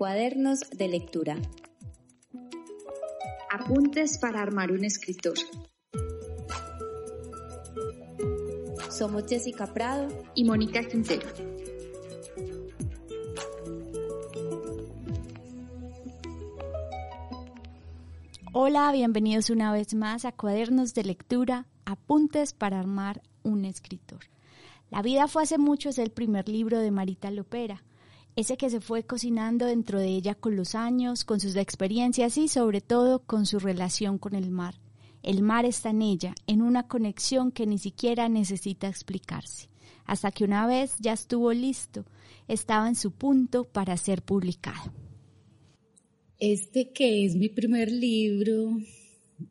Cuadernos 0.00 0.60
de 0.70 0.88
lectura. 0.88 1.36
Apuntes 3.52 4.16
para 4.16 4.40
armar 4.40 4.72
un 4.72 4.82
escritor. 4.82 5.34
Somos 8.88 9.26
Jessica 9.28 9.66
Prado 9.66 10.08
y 10.34 10.44
Mónica 10.44 10.82
Quintero. 10.84 11.28
Hola, 18.54 18.90
bienvenidos 18.92 19.50
una 19.50 19.70
vez 19.70 19.92
más 19.92 20.24
a 20.24 20.32
Cuadernos 20.32 20.94
de 20.94 21.04
Lectura, 21.04 21.66
Apuntes 21.84 22.54
para 22.54 22.80
armar 22.80 23.20
un 23.42 23.66
escritor. 23.66 24.20
La 24.88 25.02
vida 25.02 25.28
fue 25.28 25.42
hace 25.42 25.58
mucho 25.58 25.90
es 25.90 25.98
el 25.98 26.10
primer 26.10 26.48
libro 26.48 26.78
de 26.78 26.90
Marita 26.90 27.30
Lopera 27.30 27.84
ese 28.36 28.56
que 28.56 28.70
se 28.70 28.80
fue 28.80 29.04
cocinando 29.04 29.66
dentro 29.66 29.98
de 29.98 30.08
ella 30.08 30.34
con 30.34 30.56
los 30.56 30.74
años, 30.74 31.24
con 31.24 31.40
sus 31.40 31.56
experiencias 31.56 32.38
y 32.38 32.48
sobre 32.48 32.80
todo 32.80 33.20
con 33.20 33.46
su 33.46 33.58
relación 33.58 34.18
con 34.18 34.34
el 34.34 34.50
mar. 34.50 34.74
El 35.22 35.42
mar 35.42 35.64
está 35.64 35.90
en 35.90 36.02
ella, 36.02 36.34
en 36.46 36.62
una 36.62 36.88
conexión 36.88 37.52
que 37.52 37.66
ni 37.66 37.78
siquiera 37.78 38.28
necesita 38.28 38.88
explicarse, 38.88 39.68
hasta 40.06 40.30
que 40.30 40.44
una 40.44 40.66
vez 40.66 40.96
ya 40.98 41.12
estuvo 41.12 41.52
listo, 41.52 42.06
estaba 42.48 42.88
en 42.88 42.94
su 42.94 43.10
punto 43.10 43.64
para 43.64 43.96
ser 43.96 44.22
publicado. 44.22 44.92
Este 46.38 46.90
que 46.92 47.26
es 47.26 47.36
mi 47.36 47.50
primer 47.50 47.92
libro 47.92 48.78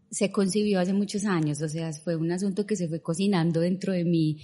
se 0.10 0.32
concibió 0.32 0.80
hace 0.80 0.94
muchos 0.94 1.26
años, 1.26 1.62
o 1.62 1.70
sea, 1.70 1.94
fue 1.94 2.16
un 2.16 2.32
asunto 2.32 2.66
que 2.66 2.76
se 2.76 2.88
fue 2.88 3.02
cocinando 3.02 3.60
dentro 3.60 3.94
de 3.94 4.06
mí 4.06 4.40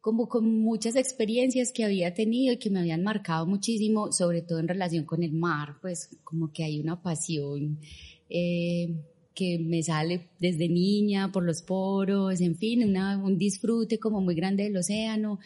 como 0.00 0.28
con 0.28 0.60
muchas 0.60 0.96
experiencias 0.96 1.72
que 1.72 1.84
había 1.84 2.14
tenido 2.14 2.54
y 2.54 2.58
que 2.58 2.70
me 2.70 2.80
habían 2.80 3.02
marcado 3.02 3.46
muchísimo, 3.46 4.12
sobre 4.12 4.42
todo 4.42 4.58
en 4.58 4.68
relación 4.68 5.04
con 5.04 5.22
el 5.22 5.32
mar, 5.32 5.76
pues 5.82 6.16
como 6.24 6.52
que 6.52 6.64
hay 6.64 6.80
una 6.80 7.02
pasión 7.02 7.78
eh, 8.28 8.96
que 9.34 9.58
me 9.58 9.82
sale 9.82 10.28
desde 10.38 10.68
niña 10.68 11.30
por 11.30 11.44
los 11.44 11.62
poros, 11.62 12.40
en 12.40 12.56
fin, 12.56 12.96
un 12.96 13.38
disfrute 13.38 13.98
como 13.98 14.20
muy 14.20 14.34
grande 14.34 14.64
del 14.64 14.76
océano 14.76 15.38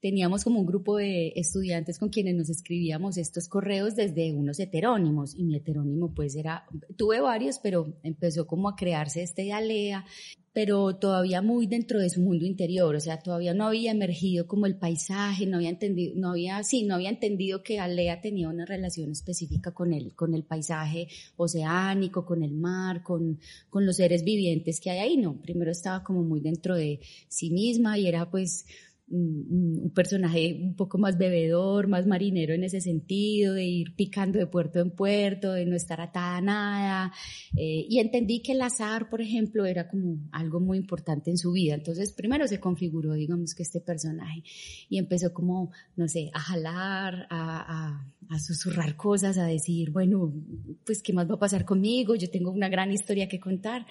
teníamos 0.00 0.44
como 0.44 0.60
un 0.60 0.66
grupo 0.66 0.96
de 0.96 1.32
estudiantes 1.36 1.98
con 1.98 2.08
quienes 2.08 2.34
nos 2.36 2.50
escribíamos 2.50 3.16
estos 3.18 3.48
correos 3.48 3.96
desde 3.96 4.32
unos 4.32 4.60
heterónimos 4.60 5.34
y 5.34 5.44
mi 5.44 5.56
heterónimo 5.56 6.14
pues 6.14 6.36
era, 6.36 6.64
tuve 6.96 7.20
varios, 7.20 7.58
pero 7.58 7.98
empezó 8.02 8.46
como 8.46 8.68
a 8.68 8.76
crearse 8.76 9.22
este 9.22 9.52
Alea, 9.52 10.04
pero 10.52 10.96
todavía 10.96 11.42
muy 11.42 11.66
dentro 11.66 12.00
de 12.00 12.10
su 12.10 12.20
mundo 12.20 12.44
interior, 12.44 12.94
o 12.96 13.00
sea, 13.00 13.20
todavía 13.20 13.54
no 13.54 13.66
había 13.66 13.92
emergido 13.92 14.46
como 14.46 14.66
el 14.66 14.76
paisaje, 14.76 15.46
no 15.46 15.56
había 15.56 15.68
entendido, 15.68 16.14
no 16.16 16.30
había, 16.30 16.62
sí, 16.64 16.84
no 16.84 16.94
había 16.94 17.10
entendido 17.10 17.62
que 17.62 17.78
Alea 17.78 18.20
tenía 18.20 18.48
una 18.48 18.64
relación 18.64 19.12
específica 19.12 19.72
con 19.72 19.92
el, 19.92 20.14
con 20.14 20.34
el 20.34 20.44
paisaje 20.44 21.08
oceánico, 21.36 22.24
con 22.24 22.42
el 22.42 22.54
mar, 22.54 23.02
con, 23.02 23.38
con 23.70 23.86
los 23.86 23.96
seres 23.96 24.24
vivientes 24.24 24.80
que 24.80 24.90
hay 24.90 24.98
ahí, 24.98 25.16
no, 25.16 25.40
primero 25.40 25.70
estaba 25.70 26.02
como 26.02 26.22
muy 26.22 26.40
dentro 26.40 26.74
de 26.74 27.00
sí 27.28 27.50
misma 27.50 27.98
y 27.98 28.08
era 28.08 28.30
pues 28.30 28.64
un, 29.10 29.92
personaje 29.94 30.58
un 30.60 30.74
poco 30.74 30.98
más 30.98 31.18
bebedor, 31.18 31.88
más 31.88 32.06
marinero 32.06 32.54
en 32.54 32.64
ese 32.64 32.80
sentido, 32.80 33.54
de 33.54 33.64
ir 33.64 33.94
picando 33.96 34.38
de 34.38 34.46
puerto 34.46 34.80
en 34.80 34.90
puerto, 34.90 35.52
de 35.52 35.66
no 35.66 35.76
estar 35.76 36.00
atada 36.00 36.36
a 36.36 36.40
nada. 36.40 37.12
Eh, 37.56 37.86
y 37.88 37.98
entendí 37.98 38.40
que 38.40 38.52
el 38.52 38.62
azar, 38.62 39.08
por 39.08 39.20
ejemplo, 39.20 39.66
era 39.66 39.88
como 39.88 40.18
algo 40.32 40.60
muy 40.60 40.78
importante 40.78 41.30
en 41.30 41.38
su 41.38 41.52
vida. 41.52 41.74
Entonces, 41.74 42.12
primero 42.12 42.46
se 42.46 42.60
configuró, 42.60 43.14
digamos, 43.14 43.54
que 43.54 43.62
este 43.62 43.80
personaje 43.80 44.42
y 44.88 44.98
empezó 44.98 45.32
como, 45.32 45.72
no 45.96 46.08
sé, 46.08 46.30
a 46.34 46.40
jalar, 46.40 47.26
a, 47.30 48.04
a 48.28 48.38
susurrar 48.38 48.96
cosas, 48.96 49.38
a 49.38 49.46
decir, 49.46 49.90
bueno, 49.90 50.32
pues, 50.84 51.02
¿qué 51.02 51.12
más 51.12 51.28
va 51.28 51.36
a 51.36 51.38
pasar 51.38 51.64
conmigo? 51.64 52.14
Yo 52.14 52.30
tengo 52.30 52.50
una 52.50 52.68
gran 52.68 52.92
historia 52.92 53.28
que 53.28 53.40
contar. 53.40 53.86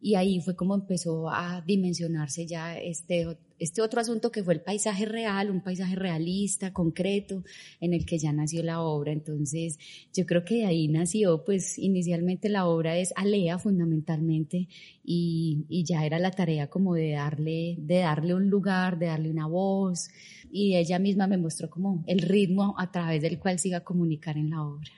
Y 0.00 0.14
ahí 0.14 0.40
fue 0.40 0.56
como 0.56 0.74
empezó 0.74 1.30
a 1.30 1.62
dimensionarse 1.66 2.46
ya 2.46 2.78
este 2.78 3.38
este 3.58 3.82
otro 3.82 4.00
asunto 4.00 4.30
que 4.30 4.44
fue 4.44 4.54
el 4.54 4.60
paisaje 4.60 5.04
real, 5.04 5.50
un 5.50 5.60
paisaje 5.60 5.96
realista, 5.96 6.72
concreto, 6.72 7.44
en 7.80 7.92
el 7.92 8.06
que 8.06 8.18
ya 8.18 8.32
nació 8.32 8.62
la 8.62 8.80
obra. 8.80 9.12
Entonces, 9.12 9.78
yo 10.14 10.26
creo 10.26 10.44
que 10.44 10.56
de 10.56 10.66
ahí 10.66 10.88
nació, 10.88 11.44
pues 11.44 11.78
inicialmente 11.78 12.48
la 12.48 12.66
obra 12.66 12.96
es 12.98 13.12
Alea 13.16 13.58
fundamentalmente 13.58 14.68
y, 15.04 15.64
y 15.68 15.84
ya 15.84 16.04
era 16.06 16.18
la 16.18 16.30
tarea 16.30 16.68
como 16.68 16.94
de 16.94 17.12
darle, 17.12 17.76
de 17.78 17.98
darle 17.98 18.34
un 18.34 18.48
lugar, 18.48 18.98
de 18.98 19.06
darle 19.06 19.30
una 19.30 19.46
voz 19.46 20.10
y 20.50 20.76
ella 20.76 20.98
misma 20.98 21.26
me 21.26 21.36
mostró 21.36 21.68
como 21.68 22.04
el 22.06 22.20
ritmo 22.20 22.74
a 22.78 22.90
través 22.90 23.22
del 23.22 23.38
cual 23.38 23.58
se 23.58 23.68
iba 23.68 23.78
a 23.78 23.84
comunicar 23.84 24.36
en 24.36 24.50
la 24.50 24.62
obra. 24.62 24.90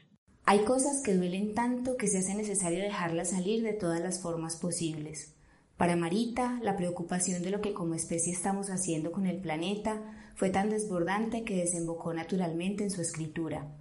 Hay 0.51 0.65
cosas 0.65 1.01
que 1.01 1.15
duelen 1.15 1.55
tanto 1.55 1.97
que 1.97 2.09
se 2.09 2.19
hace 2.19 2.35
necesario 2.35 2.83
dejarlas 2.83 3.31
salir 3.31 3.63
de 3.63 3.73
todas 3.73 4.01
las 4.01 4.21
formas 4.21 4.57
posibles. 4.57 5.33
Para 5.77 5.95
Marita, 5.95 6.59
la 6.61 6.77
preocupación 6.77 7.45
de 7.45 7.51
lo 7.51 7.61
que 7.61 7.73
como 7.73 7.95
especie 7.95 8.33
estamos 8.33 8.69
haciendo 8.69 9.13
con 9.13 9.29
el 9.29 9.41
planeta 9.41 10.03
fue 10.35 10.51
tan 10.51 10.69
desbordante 10.69 11.45
que 11.45 11.55
desembocó 11.55 12.13
naturalmente 12.15 12.83
en 12.83 12.91
su 12.91 13.01
escritura. 13.01 13.77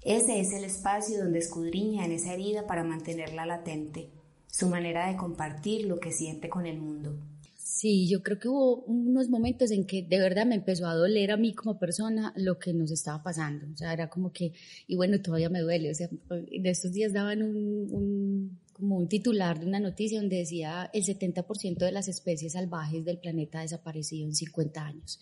Ese 0.00 0.40
es 0.40 0.54
el 0.54 0.64
espacio 0.64 1.18
donde 1.18 1.40
escudriña 1.40 2.06
en 2.06 2.12
esa 2.12 2.32
herida 2.32 2.66
para 2.66 2.84
mantenerla 2.84 3.44
latente, 3.44 4.08
su 4.46 4.70
manera 4.70 5.08
de 5.08 5.18
compartir 5.18 5.84
lo 5.86 6.00
que 6.00 6.10
siente 6.10 6.48
con 6.48 6.64
el 6.64 6.80
mundo. 6.80 7.18
Sí, 7.64 8.06
yo 8.08 8.22
creo 8.22 8.38
que 8.38 8.48
hubo 8.48 8.82
unos 8.84 9.30
momentos 9.30 9.70
en 9.70 9.86
que 9.86 10.02
de 10.02 10.18
verdad 10.18 10.44
me 10.44 10.54
empezó 10.54 10.86
a 10.86 10.94
doler 10.94 11.30
a 11.30 11.38
mí 11.38 11.54
como 11.54 11.78
persona 11.78 12.32
lo 12.36 12.58
que 12.58 12.74
nos 12.74 12.90
estaba 12.90 13.22
pasando. 13.22 13.66
O 13.72 13.76
sea, 13.76 13.94
era 13.94 14.10
como 14.10 14.32
que, 14.32 14.52
y 14.86 14.96
bueno, 14.96 15.20
todavía 15.22 15.48
me 15.48 15.60
duele. 15.60 15.90
O 15.90 15.94
sea, 15.94 16.08
de 16.10 16.70
estos 16.70 16.92
días 16.92 17.14
daban 17.14 17.42
un 17.42 18.58
como 18.74 18.98
un 18.98 19.08
titular 19.08 19.58
de 19.58 19.66
una 19.66 19.80
noticia 19.80 20.20
donde 20.20 20.36
decía 20.36 20.90
el 20.92 21.04
70% 21.04 21.78
de 21.78 21.92
las 21.92 22.08
especies 22.08 22.52
salvajes 22.52 23.04
del 23.04 23.18
planeta 23.18 23.60
ha 23.60 23.62
desaparecido 23.62 24.26
en 24.26 24.34
50 24.34 24.84
años. 24.84 25.20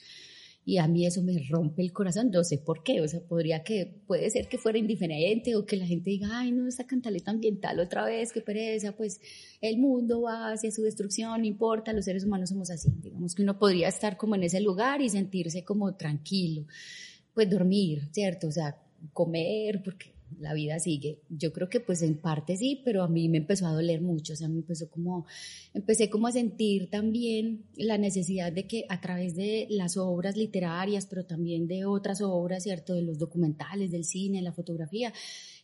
Y 0.64 0.78
a 0.78 0.86
mí 0.86 1.04
eso 1.04 1.22
me 1.22 1.36
rompe 1.50 1.82
el 1.82 1.92
corazón, 1.92 2.30
no 2.30 2.44
sé 2.44 2.56
por 2.56 2.84
qué, 2.84 3.00
o 3.00 3.08
sea, 3.08 3.20
podría 3.20 3.64
que, 3.64 4.00
puede 4.06 4.30
ser 4.30 4.48
que 4.48 4.58
fuera 4.58 4.78
indiferente 4.78 5.56
o 5.56 5.66
que 5.66 5.76
la 5.76 5.86
gente 5.86 6.10
diga, 6.10 6.28
ay, 6.30 6.52
no, 6.52 6.68
esta 6.68 6.86
cantaleta 6.86 7.32
ambiental 7.32 7.80
otra 7.80 8.04
vez, 8.04 8.32
qué 8.32 8.40
pereza, 8.40 8.92
pues 8.92 9.20
el 9.60 9.78
mundo 9.78 10.22
va 10.22 10.52
hacia 10.52 10.70
su 10.70 10.82
destrucción, 10.82 11.40
no 11.40 11.46
importa, 11.46 11.92
los 11.92 12.04
seres 12.04 12.24
humanos 12.24 12.50
somos 12.50 12.70
así, 12.70 12.90
digamos 13.02 13.34
que 13.34 13.42
uno 13.42 13.58
podría 13.58 13.88
estar 13.88 14.16
como 14.16 14.36
en 14.36 14.44
ese 14.44 14.60
lugar 14.60 15.02
y 15.02 15.08
sentirse 15.08 15.64
como 15.64 15.96
tranquilo, 15.96 16.64
pues 17.34 17.50
dormir, 17.50 18.08
¿cierto? 18.12 18.46
O 18.46 18.52
sea, 18.52 18.80
comer, 19.12 19.82
porque 19.82 20.11
la 20.40 20.54
vida 20.54 20.78
sigue. 20.78 21.20
Yo 21.28 21.52
creo 21.52 21.68
que 21.68 21.80
pues 21.80 22.02
en 22.02 22.18
parte 22.18 22.56
sí, 22.56 22.82
pero 22.84 23.02
a 23.02 23.08
mí 23.08 23.28
me 23.28 23.38
empezó 23.38 23.66
a 23.66 23.72
doler 23.72 24.00
mucho, 24.00 24.32
o 24.32 24.36
sea, 24.36 24.48
me 24.48 24.58
empezó 24.58 24.90
como, 24.90 25.26
empecé 25.74 26.10
como 26.10 26.26
a 26.26 26.32
sentir 26.32 26.90
también 26.90 27.66
la 27.76 27.98
necesidad 27.98 28.52
de 28.52 28.66
que 28.66 28.84
a 28.88 29.00
través 29.00 29.34
de 29.36 29.66
las 29.70 29.96
obras 29.96 30.36
literarias, 30.36 31.06
pero 31.06 31.24
también 31.24 31.66
de 31.66 31.84
otras 31.84 32.20
obras, 32.22 32.62
¿cierto? 32.62 32.94
De 32.94 33.02
los 33.02 33.18
documentales, 33.18 33.90
del 33.90 34.04
cine, 34.04 34.42
la 34.42 34.52
fotografía, 34.52 35.12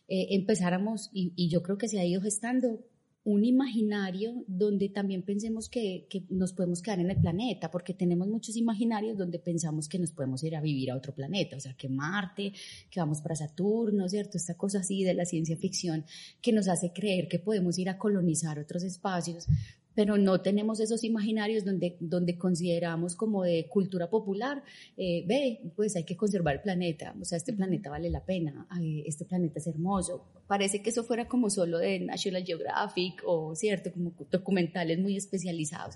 eh, 0.07 0.27
empezáramos, 0.31 1.09
y, 1.13 1.33
y 1.35 1.49
yo 1.49 1.61
creo 1.61 1.77
que 1.77 1.87
se 1.87 1.99
ha 1.99 2.05
ido 2.05 2.21
gestando 2.21 2.79
un 3.25 3.43
imaginario 3.43 4.43
donde 4.47 4.89
también 4.89 5.23
pensemos 5.23 5.69
que, 5.69 6.07
que, 6.09 6.23
nos 6.29 6.53
podemos 6.53 6.81
quedar 6.81 6.99
en 6.99 7.09
el 7.09 7.19
planeta, 7.19 7.69
porque 7.69 7.93
tenemos 7.93 8.27
muchos 8.27 8.55
imaginarios 8.55 9.17
donde 9.17 9.39
pensamos 9.39 9.89
que 9.89 9.99
nos 9.99 10.11
podemos 10.11 10.43
ir 10.43 10.55
a 10.55 10.61
vivir 10.61 10.91
a 10.91 10.95
otro 10.95 11.13
planeta, 11.13 11.57
o 11.57 11.59
sea, 11.59 11.73
que 11.73 11.89
Marte, 11.89 12.53
que 12.89 12.99
vamos 12.99 13.21
para 13.21 13.35
Saturno, 13.35 14.07
¿cierto? 14.07 14.37
Esta 14.37 14.55
cosa 14.55 14.79
así 14.79 15.03
de 15.03 15.13
la 15.13 15.25
ciencia 15.25 15.57
ficción 15.57 16.05
que 16.41 16.53
nos 16.53 16.67
hace 16.67 16.93
creer 16.93 17.27
que 17.27 17.39
podemos 17.39 17.77
ir 17.77 17.89
a 17.89 17.97
colonizar 17.97 18.57
otros 18.57 18.83
espacios, 18.83 19.47
pero 19.93 20.17
no 20.17 20.39
tenemos 20.41 20.79
esos 20.79 21.03
imaginarios 21.03 21.65
donde, 21.65 21.97
donde 21.99 22.37
consideramos 22.37 23.17
como 23.17 23.43
de 23.43 23.67
cultura 23.67 24.09
popular, 24.09 24.63
eh, 24.95 25.25
ve, 25.27 25.59
pues 25.75 25.95
hay 25.97 26.05
que 26.05 26.15
conservar 26.15 26.55
el 26.55 26.61
planeta, 26.61 27.13
o 27.19 27.25
sea, 27.25 27.37
este 27.37 27.51
planeta 27.51 27.89
vale 27.89 28.09
la 28.09 28.23
pena, 28.23 28.65
este 29.05 29.25
planeta 29.25 29.59
es 29.59 29.67
hermoso. 29.67 30.25
Parece 30.49 30.81
que 30.81 30.89
eso 30.89 31.03
fuera 31.03 31.27
como 31.27 31.51
solo 31.51 31.77
de 31.77 31.99
National 31.99 32.43
Geographic 32.43 33.21
o, 33.23 33.53
cierto, 33.55 33.91
como 33.91 34.13
documentales 34.31 34.97
muy 34.97 35.15
especializados. 35.15 35.93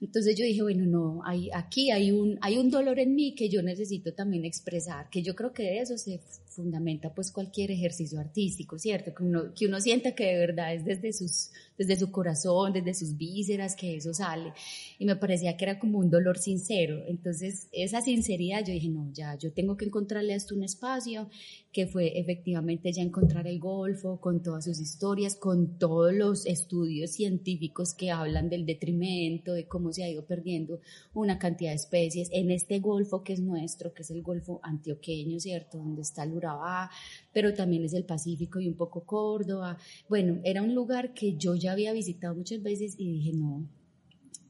Entonces 0.00 0.38
yo 0.38 0.46
dije, 0.46 0.62
bueno, 0.62 0.86
no, 0.86 1.20
hay, 1.22 1.50
aquí 1.52 1.90
hay 1.90 2.10
un, 2.10 2.38
hay 2.40 2.56
un 2.56 2.70
dolor 2.70 2.98
en 2.98 3.14
mí 3.14 3.34
que 3.34 3.50
yo 3.50 3.60
necesito 3.62 4.14
también 4.14 4.46
expresar, 4.46 5.10
que 5.10 5.22
yo 5.22 5.34
creo 5.34 5.52
que 5.52 5.64
de 5.64 5.80
eso 5.80 5.98
se 5.98 6.18
fundamenta 6.46 7.12
pues 7.12 7.30
cualquier 7.30 7.70
ejercicio 7.70 8.18
artístico, 8.18 8.78
¿cierto? 8.78 9.14
Que 9.14 9.22
uno, 9.22 9.52
que 9.54 9.66
uno 9.66 9.78
sienta 9.80 10.14
que 10.14 10.24
de 10.24 10.38
verdad 10.38 10.74
es 10.74 10.86
desde, 10.86 11.12
sus, 11.12 11.50
desde 11.76 11.96
su 11.96 12.10
corazón, 12.10 12.72
desde 12.72 12.94
sus 12.94 13.18
vísceras 13.18 13.76
que 13.76 13.96
eso 13.96 14.14
sale. 14.14 14.54
Y 14.98 15.04
me 15.04 15.16
parecía 15.16 15.58
que 15.58 15.66
era 15.66 15.78
como 15.78 15.98
un 15.98 16.08
dolor 16.08 16.38
sincero. 16.38 17.04
Entonces, 17.06 17.68
esa 17.72 18.00
sinceridad, 18.00 18.64
yo 18.64 18.72
dije, 18.72 18.88
no, 18.88 19.12
ya, 19.12 19.36
yo 19.36 19.52
tengo 19.52 19.76
que 19.76 19.84
encontrarle 19.84 20.32
a 20.32 20.36
esto 20.36 20.54
un 20.54 20.64
espacio 20.64 21.28
que 21.72 21.86
fue 21.86 22.18
efectivamente 22.18 22.92
ya 22.92 23.02
encontrar 23.02 23.46
el 23.46 23.58
Golfo 23.90 24.20
con 24.20 24.40
todas 24.40 24.64
sus 24.64 24.80
historias, 24.80 25.34
con 25.34 25.76
todos 25.76 26.14
los 26.14 26.46
estudios 26.46 27.10
científicos 27.10 27.92
que 27.92 28.12
hablan 28.12 28.48
del 28.48 28.64
detrimento, 28.64 29.52
de 29.52 29.66
cómo 29.66 29.92
se 29.92 30.04
ha 30.04 30.08
ido 30.08 30.24
perdiendo 30.26 30.80
una 31.12 31.40
cantidad 31.40 31.70
de 31.70 31.76
especies 31.76 32.28
en 32.32 32.52
este 32.52 32.78
Golfo 32.78 33.24
que 33.24 33.32
es 33.32 33.40
nuestro, 33.40 33.92
que 33.92 34.02
es 34.02 34.10
el 34.10 34.22
Golfo 34.22 34.60
antioqueño, 34.62 35.40
¿cierto? 35.40 35.78
Donde 35.78 36.02
está 36.02 36.22
el 36.22 36.32
Urabá, 36.32 36.88
pero 37.32 37.52
también 37.52 37.84
es 37.84 37.92
el 37.92 38.04
Pacífico 38.04 38.60
y 38.60 38.68
un 38.68 38.76
poco 38.76 39.04
Córdoba. 39.04 39.76
Bueno, 40.08 40.40
era 40.44 40.62
un 40.62 40.74
lugar 40.74 41.12
que 41.12 41.36
yo 41.36 41.56
ya 41.56 41.72
había 41.72 41.92
visitado 41.92 42.36
muchas 42.36 42.62
veces 42.62 42.94
y 42.96 43.10
dije, 43.10 43.32
no, 43.32 43.68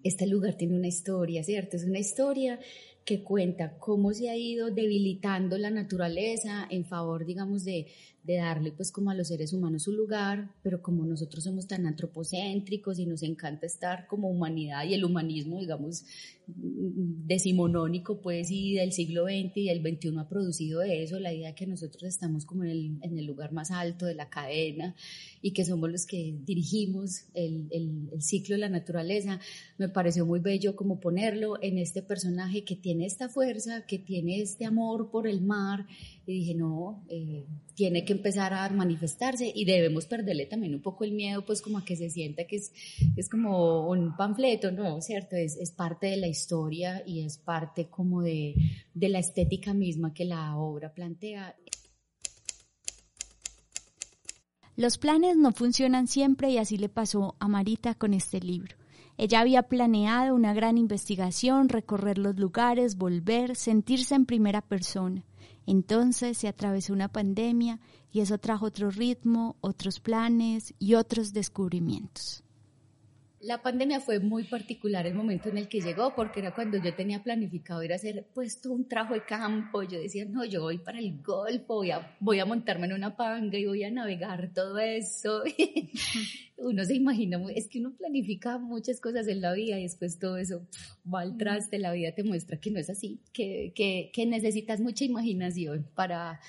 este 0.02 0.26
lugar 0.26 0.54
tiene 0.54 0.76
una 0.76 0.88
historia, 0.88 1.42
¿cierto? 1.44 1.76
Es 1.78 1.84
una 1.84 1.98
historia 1.98 2.58
que 3.04 3.24
cuenta 3.24 3.78
cómo 3.78 4.12
se 4.12 4.30
ha 4.30 4.36
ido 4.36 4.70
debilitando 4.70 5.58
la 5.58 5.70
naturaleza 5.70 6.66
en 6.70 6.84
favor, 6.84 7.24
digamos, 7.24 7.64
de, 7.64 7.86
de 8.22 8.36
darle 8.36 8.72
pues 8.72 8.92
como 8.92 9.10
a 9.10 9.14
los 9.14 9.28
seres 9.28 9.52
humanos 9.52 9.84
su 9.84 9.92
lugar, 9.92 10.50
pero 10.62 10.82
como 10.82 11.06
nosotros 11.06 11.44
somos 11.44 11.66
tan 11.66 11.86
antropocéntricos 11.86 12.98
y 12.98 13.06
nos 13.06 13.22
encanta 13.22 13.66
estar 13.66 14.06
como 14.06 14.28
humanidad 14.28 14.84
y 14.84 14.94
el 14.94 15.04
humanismo, 15.04 15.58
digamos, 15.58 16.04
decimonónico 16.46 18.20
pues 18.20 18.50
y 18.50 18.74
del 18.74 18.92
siglo 18.92 19.24
XX 19.24 19.56
y 19.56 19.68
el 19.68 19.80
XXI 19.80 20.18
ha 20.18 20.28
producido 20.28 20.82
eso, 20.82 21.18
la 21.20 21.32
idea 21.32 21.48
de 21.48 21.54
que 21.54 21.66
nosotros 21.66 22.02
estamos 22.04 22.44
como 22.44 22.64
en 22.64 23.00
el, 23.02 23.26
lugar 23.26 23.52
más 23.52 23.70
alto 23.70 24.06
de 24.06 24.14
la 24.14 24.28
cadena 24.28 24.96
y 25.42 25.52
que 25.52 25.64
somos 25.64 25.90
los 25.90 26.06
que 26.06 26.36
dirigimos 26.44 27.26
el, 27.34 27.68
el, 27.70 28.08
el 28.12 28.22
ciclo 28.22 28.56
de 28.56 28.62
la 28.62 28.68
naturaleza, 28.68 29.38
me 29.78 29.88
pareció 29.88 30.26
muy 30.26 30.40
bello 30.40 30.74
como 30.74 31.00
ponerlo 31.00 31.62
en 31.62 31.78
este 31.78 32.02
personaje 32.02 32.64
que 32.64 32.76
tiene 32.76 33.06
esta 33.06 33.28
fuerza, 33.28 33.86
que 33.86 33.98
tiene 33.98 34.40
este 34.40 34.64
amor 34.64 35.10
por 35.10 35.28
el 35.28 35.40
mar 35.42 35.86
y 36.30 36.40
dije, 36.40 36.54
no, 36.54 37.04
eh, 37.08 37.46
tiene 37.74 38.04
que 38.04 38.12
empezar 38.12 38.52
a 38.54 38.68
manifestarse 38.70 39.50
y 39.54 39.64
debemos 39.64 40.06
perderle 40.06 40.46
también 40.46 40.74
un 40.74 40.82
poco 40.82 41.04
el 41.04 41.12
miedo, 41.12 41.44
pues 41.44 41.62
como 41.62 41.78
a 41.78 41.84
que 41.84 41.96
se 41.96 42.10
sienta 42.10 42.44
que 42.44 42.56
es, 42.56 42.72
es 43.16 43.28
como 43.28 43.88
un 43.88 44.16
panfleto, 44.16 44.70
¿no? 44.70 45.00
¿Cierto? 45.00 45.36
Es, 45.36 45.56
es 45.56 45.72
parte 45.72 46.06
de 46.08 46.16
la 46.16 46.28
historia 46.28 47.02
y 47.06 47.24
es 47.24 47.38
parte 47.38 47.88
como 47.88 48.22
de, 48.22 48.54
de 48.94 49.08
la 49.08 49.18
estética 49.18 49.74
misma 49.74 50.14
que 50.14 50.24
la 50.24 50.56
obra 50.56 50.92
plantea. 50.92 51.56
Los 54.76 54.96
planes 54.98 55.36
no 55.36 55.52
funcionan 55.52 56.06
siempre 56.06 56.50
y 56.50 56.58
así 56.58 56.78
le 56.78 56.88
pasó 56.88 57.36
a 57.38 57.48
Marita 57.48 57.94
con 57.94 58.14
este 58.14 58.40
libro. 58.40 58.76
Ella 59.18 59.40
había 59.40 59.64
planeado 59.64 60.34
una 60.34 60.54
gran 60.54 60.78
investigación, 60.78 61.68
recorrer 61.68 62.16
los 62.16 62.38
lugares, 62.38 62.96
volver, 62.96 63.56
sentirse 63.56 64.14
en 64.14 64.24
primera 64.24 64.62
persona. 64.62 65.22
Entonces 65.70 66.36
se 66.36 66.48
atravesó 66.48 66.92
una 66.92 67.06
pandemia 67.06 67.78
y 68.10 68.22
eso 68.22 68.38
trajo 68.38 68.66
otro 68.66 68.90
ritmo, 68.90 69.54
otros 69.60 70.00
planes 70.00 70.74
y 70.80 70.94
otros 70.94 71.32
descubrimientos. 71.32 72.42
La 73.40 73.62
pandemia 73.62 74.00
fue 74.00 74.20
muy 74.20 74.44
particular 74.44 75.06
el 75.06 75.14
momento 75.14 75.48
en 75.48 75.56
el 75.56 75.66
que 75.66 75.80
llegó, 75.80 76.14
porque 76.14 76.40
era 76.40 76.54
cuando 76.54 76.76
yo 76.76 76.94
tenía 76.94 77.22
planificado 77.22 77.82
ir 77.82 77.92
a 77.92 77.96
hacer 77.96 78.26
puesto 78.34 78.70
un 78.70 78.86
trabajo 78.86 79.14
de 79.14 79.24
campo. 79.24 79.82
Yo 79.82 79.98
decía, 79.98 80.26
no, 80.26 80.44
yo 80.44 80.60
voy 80.60 80.76
para 80.76 80.98
el 80.98 81.22
Golfo, 81.22 81.76
voy 81.76 81.90
a, 81.90 82.16
voy 82.20 82.38
a 82.38 82.44
montarme 82.44 82.86
en 82.86 82.92
una 82.92 83.16
panga 83.16 83.56
y 83.56 83.64
voy 83.64 83.82
a 83.82 83.90
navegar 83.90 84.52
todo 84.52 84.78
eso. 84.78 85.42
uno 86.58 86.84
se 86.84 86.94
imagina, 86.94 87.40
es 87.54 87.68
que 87.68 87.80
uno 87.80 87.94
planifica 87.96 88.58
muchas 88.58 89.00
cosas 89.00 89.26
en 89.28 89.40
la 89.40 89.54
vida 89.54 89.78
y 89.78 89.84
después 89.84 90.18
todo 90.18 90.36
eso 90.36 90.66
va 91.12 91.20
al 91.20 91.36
traste, 91.38 91.78
la 91.78 91.92
vida 91.92 92.12
te 92.12 92.22
muestra 92.22 92.60
que 92.60 92.70
no 92.70 92.78
es 92.78 92.90
así, 92.90 93.20
que, 93.32 93.72
que, 93.74 94.10
que 94.12 94.26
necesitas 94.26 94.80
mucha 94.80 95.04
imaginación 95.04 95.86
para 95.94 96.40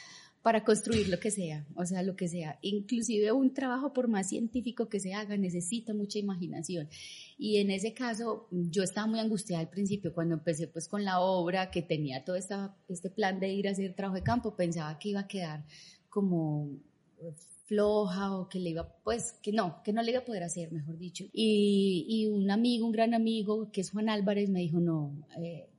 para 0.41 0.63
construir 0.63 1.07
lo 1.09 1.19
que 1.19 1.29
sea, 1.29 1.65
o 1.75 1.85
sea, 1.85 2.01
lo 2.01 2.15
que 2.15 2.27
sea. 2.27 2.57
Inclusive 2.61 3.31
un 3.31 3.53
trabajo, 3.53 3.93
por 3.93 4.07
más 4.07 4.29
científico 4.29 4.89
que 4.89 4.99
se 4.99 5.13
haga, 5.13 5.37
necesita 5.37 5.93
mucha 5.93 6.17
imaginación. 6.17 6.89
Y 7.37 7.57
en 7.57 7.69
ese 7.69 7.93
caso, 7.93 8.47
yo 8.51 8.83
estaba 8.83 9.07
muy 9.07 9.19
angustiada 9.19 9.61
al 9.61 9.69
principio, 9.69 10.13
cuando 10.13 10.35
empecé 10.35 10.67
pues 10.67 10.87
con 10.87 11.05
la 11.05 11.19
obra, 11.19 11.69
que 11.69 11.81
tenía 11.81 12.23
todo 12.23 12.35
esta, 12.35 12.75
este 12.89 13.09
plan 13.09 13.39
de 13.39 13.49
ir 13.49 13.67
a 13.67 13.71
hacer 13.71 13.93
trabajo 13.93 14.15
de 14.15 14.23
campo, 14.23 14.55
pensaba 14.55 14.97
que 14.97 15.09
iba 15.09 15.21
a 15.21 15.27
quedar 15.27 15.63
como 16.09 16.69
floja 17.71 18.35
o 18.35 18.49
que 18.49 18.59
le 18.59 18.71
iba, 18.71 18.85
pues 19.03 19.33
que 19.41 19.53
no, 19.53 19.81
que 19.83 19.93
no 19.93 20.01
le 20.01 20.11
iba 20.11 20.19
a 20.19 20.25
poder 20.25 20.43
hacer, 20.43 20.71
mejor 20.73 20.97
dicho. 20.97 21.25
Y, 21.31 22.05
y 22.07 22.27
un 22.27 22.51
amigo, 22.51 22.85
un 22.85 22.91
gran 22.91 23.13
amigo, 23.13 23.71
que 23.71 23.81
es 23.81 23.91
Juan 23.91 24.09
Álvarez, 24.09 24.49
me 24.49 24.59
dijo, 24.59 24.79
no, 24.79 25.25
eh, 25.41 25.70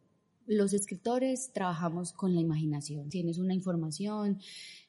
los 0.57 0.73
escritores 0.73 1.51
trabajamos 1.53 2.13
con 2.13 2.35
la 2.35 2.41
imaginación. 2.41 3.09
Tienes 3.09 3.39
una 3.39 3.55
información, 3.55 4.41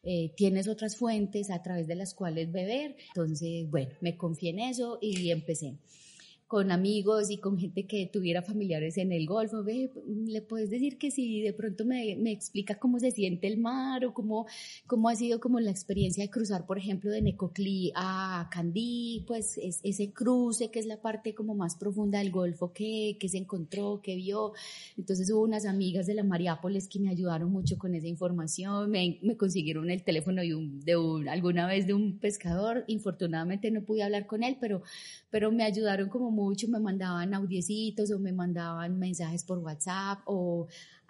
eh, 0.03 0.31
tienes 0.35 0.67
otras 0.67 0.97
fuentes 0.97 1.49
a 1.49 1.61
través 1.61 1.87
de 1.87 1.95
las 1.95 2.13
cuales 2.13 2.51
beber. 2.51 2.95
Entonces, 3.09 3.69
bueno, 3.69 3.91
me 4.01 4.17
confié 4.17 4.51
en 4.51 4.59
eso 4.59 4.99
y 5.01 5.31
empecé 5.31 5.77
con 6.53 6.71
amigos 6.71 7.31
y 7.31 7.39
con 7.39 7.57
gente 7.57 7.87
que 7.87 8.05
tuviera 8.05 8.43
familiares 8.43 8.99
en 8.99 9.11
el 9.11 9.25
Golfo, 9.25 9.63
ve, 9.63 9.89
le 10.27 10.43
puedes 10.43 10.69
decir 10.69 10.99
que 10.99 11.09
si 11.09 11.41
de 11.41 11.51
pronto 11.51 11.83
me, 11.83 12.15
me, 12.15 12.31
explica 12.31 12.75
cómo 12.75 12.99
se 12.99 13.09
siente 13.09 13.47
el 13.47 13.57
mar 13.57 14.05
o 14.05 14.13
cómo, 14.13 14.45
cómo 14.85 15.09
ha 15.09 15.15
sido 15.15 15.39
como 15.39 15.59
la 15.59 15.71
experiencia 15.71 16.23
de 16.23 16.29
cruzar, 16.29 16.67
por 16.67 16.77
ejemplo, 16.77 17.09
de 17.09 17.23
Necoclí 17.23 17.91
a 17.95 18.49
Candí, 18.51 19.23
pues 19.25 19.57
es, 19.57 19.79
ese 19.81 20.11
cruce 20.11 20.69
que 20.69 20.77
es 20.77 20.85
la 20.85 21.01
parte 21.01 21.33
como 21.33 21.55
más 21.55 21.75
profunda 21.75 22.19
del 22.19 22.29
Golfo 22.29 22.71
que, 22.71 23.17
que 23.19 23.29
se 23.29 23.39
encontró, 23.39 24.01
que 24.03 24.15
vio. 24.15 24.53
Entonces 24.95 25.31
hubo 25.31 25.41
unas 25.41 25.65
amigas 25.65 26.05
de 26.05 26.13
la 26.13 26.23
Mariápolis 26.23 26.87
que 26.87 26.99
me 26.99 27.09
ayudaron 27.09 27.51
mucho 27.51 27.79
con 27.79 27.95
esa 27.95 28.05
información, 28.05 28.91
me, 28.91 29.17
me 29.23 29.37
consiguieron 29.37 29.89
el 29.89 30.03
teléfono 30.03 30.43
de, 30.43 30.53
un, 30.53 30.81
de 30.81 30.97
un, 30.97 31.27
alguna 31.29 31.65
vez 31.65 31.87
de 31.87 31.95
un 31.95 32.19
pescador, 32.19 32.83
infortunadamente 32.85 33.71
no 33.71 33.81
pude 33.81 34.03
hablar 34.03 34.27
con 34.27 34.43
él, 34.43 34.57
pero, 34.61 34.83
pero 35.31 35.51
me 35.51 35.63
ayudaron 35.63 36.09
como 36.09 36.42
mucho, 36.43 36.67
me 36.67 36.79
mandaban 36.79 37.33
audiecitos 37.33 38.11
o 38.11 38.19
me 38.19 38.33
mandaban 38.33 38.99
mensajes 38.99 39.43
por 39.43 39.59
WhatsApp 39.59 40.19
o 40.25 40.67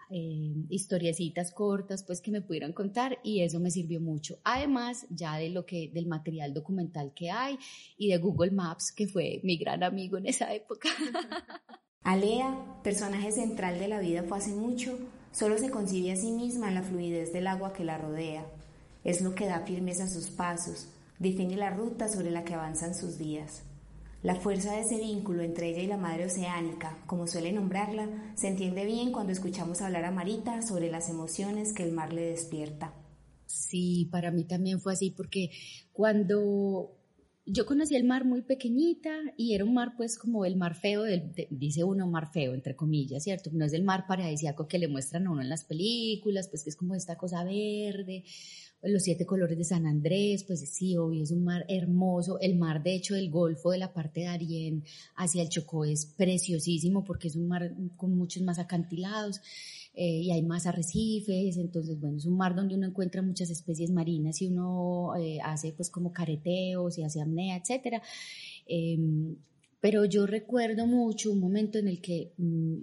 eh, 0.09 0.53
historiecitas 0.69 1.51
cortas, 1.51 2.03
pues 2.03 2.21
que 2.21 2.29
me 2.29 2.41
pudieran 2.41 2.73
contar 2.73 3.17
y 3.23 3.41
eso 3.41 3.59
me 3.59 3.71
sirvió 3.71 3.99
mucho. 3.99 4.37
Además, 4.43 5.07
ya 5.09 5.37
de 5.37 5.49
lo 5.49 5.65
que, 5.65 5.89
del 5.91 6.05
material 6.05 6.53
documental 6.53 7.13
que 7.15 7.31
hay 7.31 7.57
y 7.97 8.09
de 8.09 8.17
Google 8.17 8.51
Maps, 8.51 8.91
que 8.91 9.07
fue 9.07 9.41
mi 9.43 9.57
gran 9.57 9.81
amigo 9.81 10.17
en 10.17 10.27
esa 10.27 10.53
época. 10.53 10.89
Alea, 12.03 12.81
personaje 12.83 13.31
central 13.31 13.79
de 13.79 13.87
la 13.87 13.99
vida 13.99 14.23
fue 14.23 14.37
hace 14.37 14.51
mucho, 14.51 14.99
solo 15.31 15.57
se 15.57 15.71
concibe 15.71 16.11
a 16.11 16.15
sí 16.15 16.31
misma 16.31 16.67
en 16.67 16.75
la 16.75 16.83
fluidez 16.83 17.33
del 17.33 17.47
agua 17.47 17.73
que 17.73 17.83
la 17.83 17.97
rodea. 17.97 18.45
Es 19.03 19.21
lo 19.21 19.33
que 19.33 19.47
da 19.47 19.61
firmeza 19.61 20.03
a 20.03 20.09
sus 20.09 20.27
pasos, 20.27 20.89
define 21.17 21.55
la 21.55 21.71
ruta 21.71 22.07
sobre 22.07 22.29
la 22.29 22.43
que 22.43 22.53
avanzan 22.53 22.93
sus 22.93 23.17
días. 23.17 23.63
La 24.23 24.35
fuerza 24.35 24.71
de 24.71 24.83
ese 24.83 24.97
vínculo 24.97 25.43
entre 25.43 25.69
ella 25.69 25.81
y 25.81 25.87
la 25.87 25.97
madre 25.97 26.27
oceánica, 26.27 26.97
como 27.07 27.27
suele 27.27 27.51
nombrarla, 27.51 28.33
se 28.35 28.47
entiende 28.47 28.85
bien 28.85 29.11
cuando 29.11 29.33
escuchamos 29.33 29.81
hablar 29.81 30.05
a 30.05 30.11
Marita 30.11 30.61
sobre 30.61 30.89
las 30.89 31.09
emociones 31.09 31.73
que 31.73 31.83
el 31.83 31.91
mar 31.91 32.13
le 32.13 32.29
despierta. 32.29 32.93
Sí, 33.47 34.07
para 34.09 34.31
mí 34.31 34.45
también 34.45 34.79
fue 34.79 34.93
así, 34.93 35.11
porque 35.11 35.51
cuando 35.91 36.97
yo 37.45 37.65
conocí 37.65 37.97
el 37.97 38.05
mar 38.05 38.23
muy 38.23 38.43
pequeñita 38.43 39.11
y 39.35 39.55
era 39.55 39.65
un 39.65 39.73
mar 39.73 39.95
pues 39.97 40.17
como 40.17 40.45
el 40.45 40.55
mar 40.55 40.75
feo, 40.75 41.03
dice 41.49 41.83
uno 41.83 42.07
mar 42.07 42.31
feo 42.31 42.53
entre 42.53 42.77
comillas, 42.77 43.23
¿cierto? 43.23 43.49
No 43.51 43.65
es 43.65 43.73
el 43.73 43.83
mar 43.83 44.05
paradisíaco 44.07 44.69
que 44.69 44.79
le 44.79 44.87
muestran 44.87 45.27
a 45.27 45.31
uno 45.31 45.41
en 45.41 45.49
las 45.49 45.65
películas, 45.65 46.47
pues 46.47 46.63
que 46.63 46.69
es 46.69 46.77
como 46.77 46.95
esta 46.95 47.17
cosa 47.17 47.43
verde, 47.43 48.23
los 48.83 49.03
siete 49.03 49.25
colores 49.25 49.57
de 49.57 49.63
San 49.63 49.85
Andrés, 49.85 50.43
pues 50.43 50.59
sí, 50.69 50.97
obvio, 50.97 51.23
es 51.23 51.31
un 51.31 51.43
mar 51.43 51.65
hermoso. 51.69 52.39
El 52.39 52.57
mar, 52.57 52.83
de 52.83 52.95
hecho, 52.95 53.15
del 53.15 53.29
Golfo, 53.29 53.71
de 53.71 53.77
la 53.77 53.93
parte 53.93 54.21
de 54.21 54.27
Arién 54.27 54.83
hacia 55.15 55.41
el 55.41 55.49
Chocó 55.49 55.85
es 55.85 56.05
preciosísimo 56.05 57.03
porque 57.03 57.29
es 57.29 57.35
un 57.35 57.47
mar 57.47 57.73
con 57.95 58.15
muchos 58.17 58.43
más 58.43 58.59
acantilados. 58.59 59.41
Eh, 59.95 60.21
y 60.21 60.31
hay 60.31 60.41
más 60.41 60.65
arrecifes, 60.65 61.57
entonces 61.57 61.99
bueno, 61.99 62.17
es 62.17 62.25
un 62.25 62.35
mar 62.35 62.55
donde 62.55 62.73
uno 62.73 62.87
encuentra 62.87 63.21
muchas 63.21 63.51
especies 63.51 63.91
marinas 63.91 64.41
y 64.41 64.47
uno 64.47 65.15
eh, 65.15 65.37
hace 65.43 65.71
pues 65.71 65.91
como 65.91 66.11
careteos 66.11 66.97
y 66.97 67.03
hace 67.03 67.21
apnea, 67.21 67.57
etcétera. 67.57 68.01
Em, 68.65 69.35
pero 69.79 70.05
yo 70.05 70.25
recuerdo 70.25 70.87
mucho 70.87 71.31
un 71.31 71.39
momento 71.39 71.77
en 71.77 71.87
el 71.87 72.01
que 72.01 72.33
mm, 72.37 72.77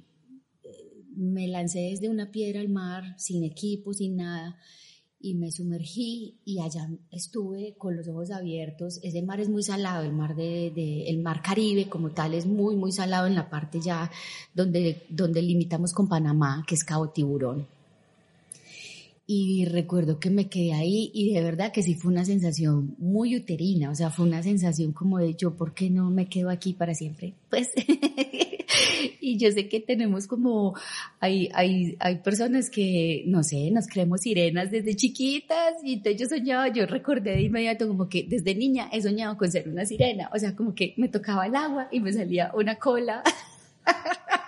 me 1.17 1.49
lancé 1.49 1.81
desde 1.81 2.09
una 2.09 2.31
piedra 2.31 2.61
al 2.61 2.69
mar, 2.69 3.15
sin 3.19 3.43
equipo, 3.43 3.93
sin 3.93 4.17
nada, 4.17 4.57
y 5.23 5.35
me 5.35 5.51
sumergí 5.51 6.35
y 6.45 6.61
allá 6.61 6.89
estuve 7.11 7.75
con 7.77 7.97
los 7.97 8.09
ojos 8.09 8.31
abiertos. 8.31 9.01
Ese 9.03 9.23
mar 9.23 9.41
es 9.41 9.49
muy 9.49 9.63
salado, 9.63 10.05
el 10.05 10.13
mar 10.13 10.35
de, 10.35 11.05
el 11.09 11.19
mar 11.19 11.43
Caribe 11.43 11.89
como 11.89 12.11
tal 12.11 12.35
es 12.35 12.47
muy 12.47 12.77
muy 12.77 12.93
salado 12.93 13.27
en 13.27 13.35
la 13.35 13.51
parte 13.51 13.81
ya 13.81 14.11
donde 14.55 15.03
donde 15.11 15.43
limitamos 15.43 15.93
con 15.93 16.09
Panamá, 16.09 16.65
que 16.67 16.75
es 16.75 16.85
Cabo 16.85 17.11
Tiburón. 17.11 17.67
Y 19.27 19.65
recuerdo 19.67 20.19
que 20.19 20.29
me 20.29 20.49
quedé 20.49 20.73
ahí 20.73 21.11
y 21.15 21.33
de 21.33 21.41
verdad 21.41 21.71
que 21.71 21.85
sí 21.85 21.95
fue 21.95 22.11
una 22.11 22.25
sensación 22.25 22.97
muy 22.99 23.37
uterina, 23.37 23.91
o 23.91 23.95
sea, 23.95 24.11
fue 24.11 24.27
una 24.27 24.43
sensación 24.43 24.93
como 24.93 25.19
de 25.19 25.35
yo, 25.35 25.55
¿por 25.55 25.73
qué 25.73 25.89
no 25.89 26.11
me 26.11 26.29
quedo 26.29 26.51
aquí 26.51 26.73
para 26.73 26.95
siempre? 26.95 27.35
Pues 27.49 27.71
y 29.21 29.37
yo 29.39 29.51
sé 29.51 29.69
que 29.69 29.81
tenemos 29.81 30.27
como, 30.27 30.75
hay, 31.21 31.49
hay, 31.55 31.97
hay 32.01 32.17
personas 32.17 32.71
que, 32.71 33.25
no 33.27 33.43
sé, 33.43 33.71
nos 33.71 33.87
creemos 33.87 34.23
sirenas 34.23 34.71
desde 34.71 34.95
chiquitas 34.97 35.75
y 35.85 35.95
entonces 35.95 36.21
yo 36.21 36.27
soñaba, 36.29 36.69
yo 36.69 36.87
recordé 36.87 37.33
de 37.33 37.43
inmediato 37.43 37.89
como 37.89 38.09
que 38.09 38.25
desde 38.29 38.55
niña 38.55 38.89
he 38.93 39.03
soñado 39.03 39.37
con 39.37 39.51
ser 39.51 39.69
una 39.69 39.85
sirena, 39.85 40.31
o 40.35 40.39
sea, 40.39 40.55
como 40.55 40.75
que 40.75 40.95
me 40.97 41.09
tocaba 41.09 41.47
el 41.47 41.57
agua 41.57 41.89
y 41.91 42.01
me 42.01 42.13
salía 42.13 42.51
una 42.55 42.77
cola. 42.77 43.23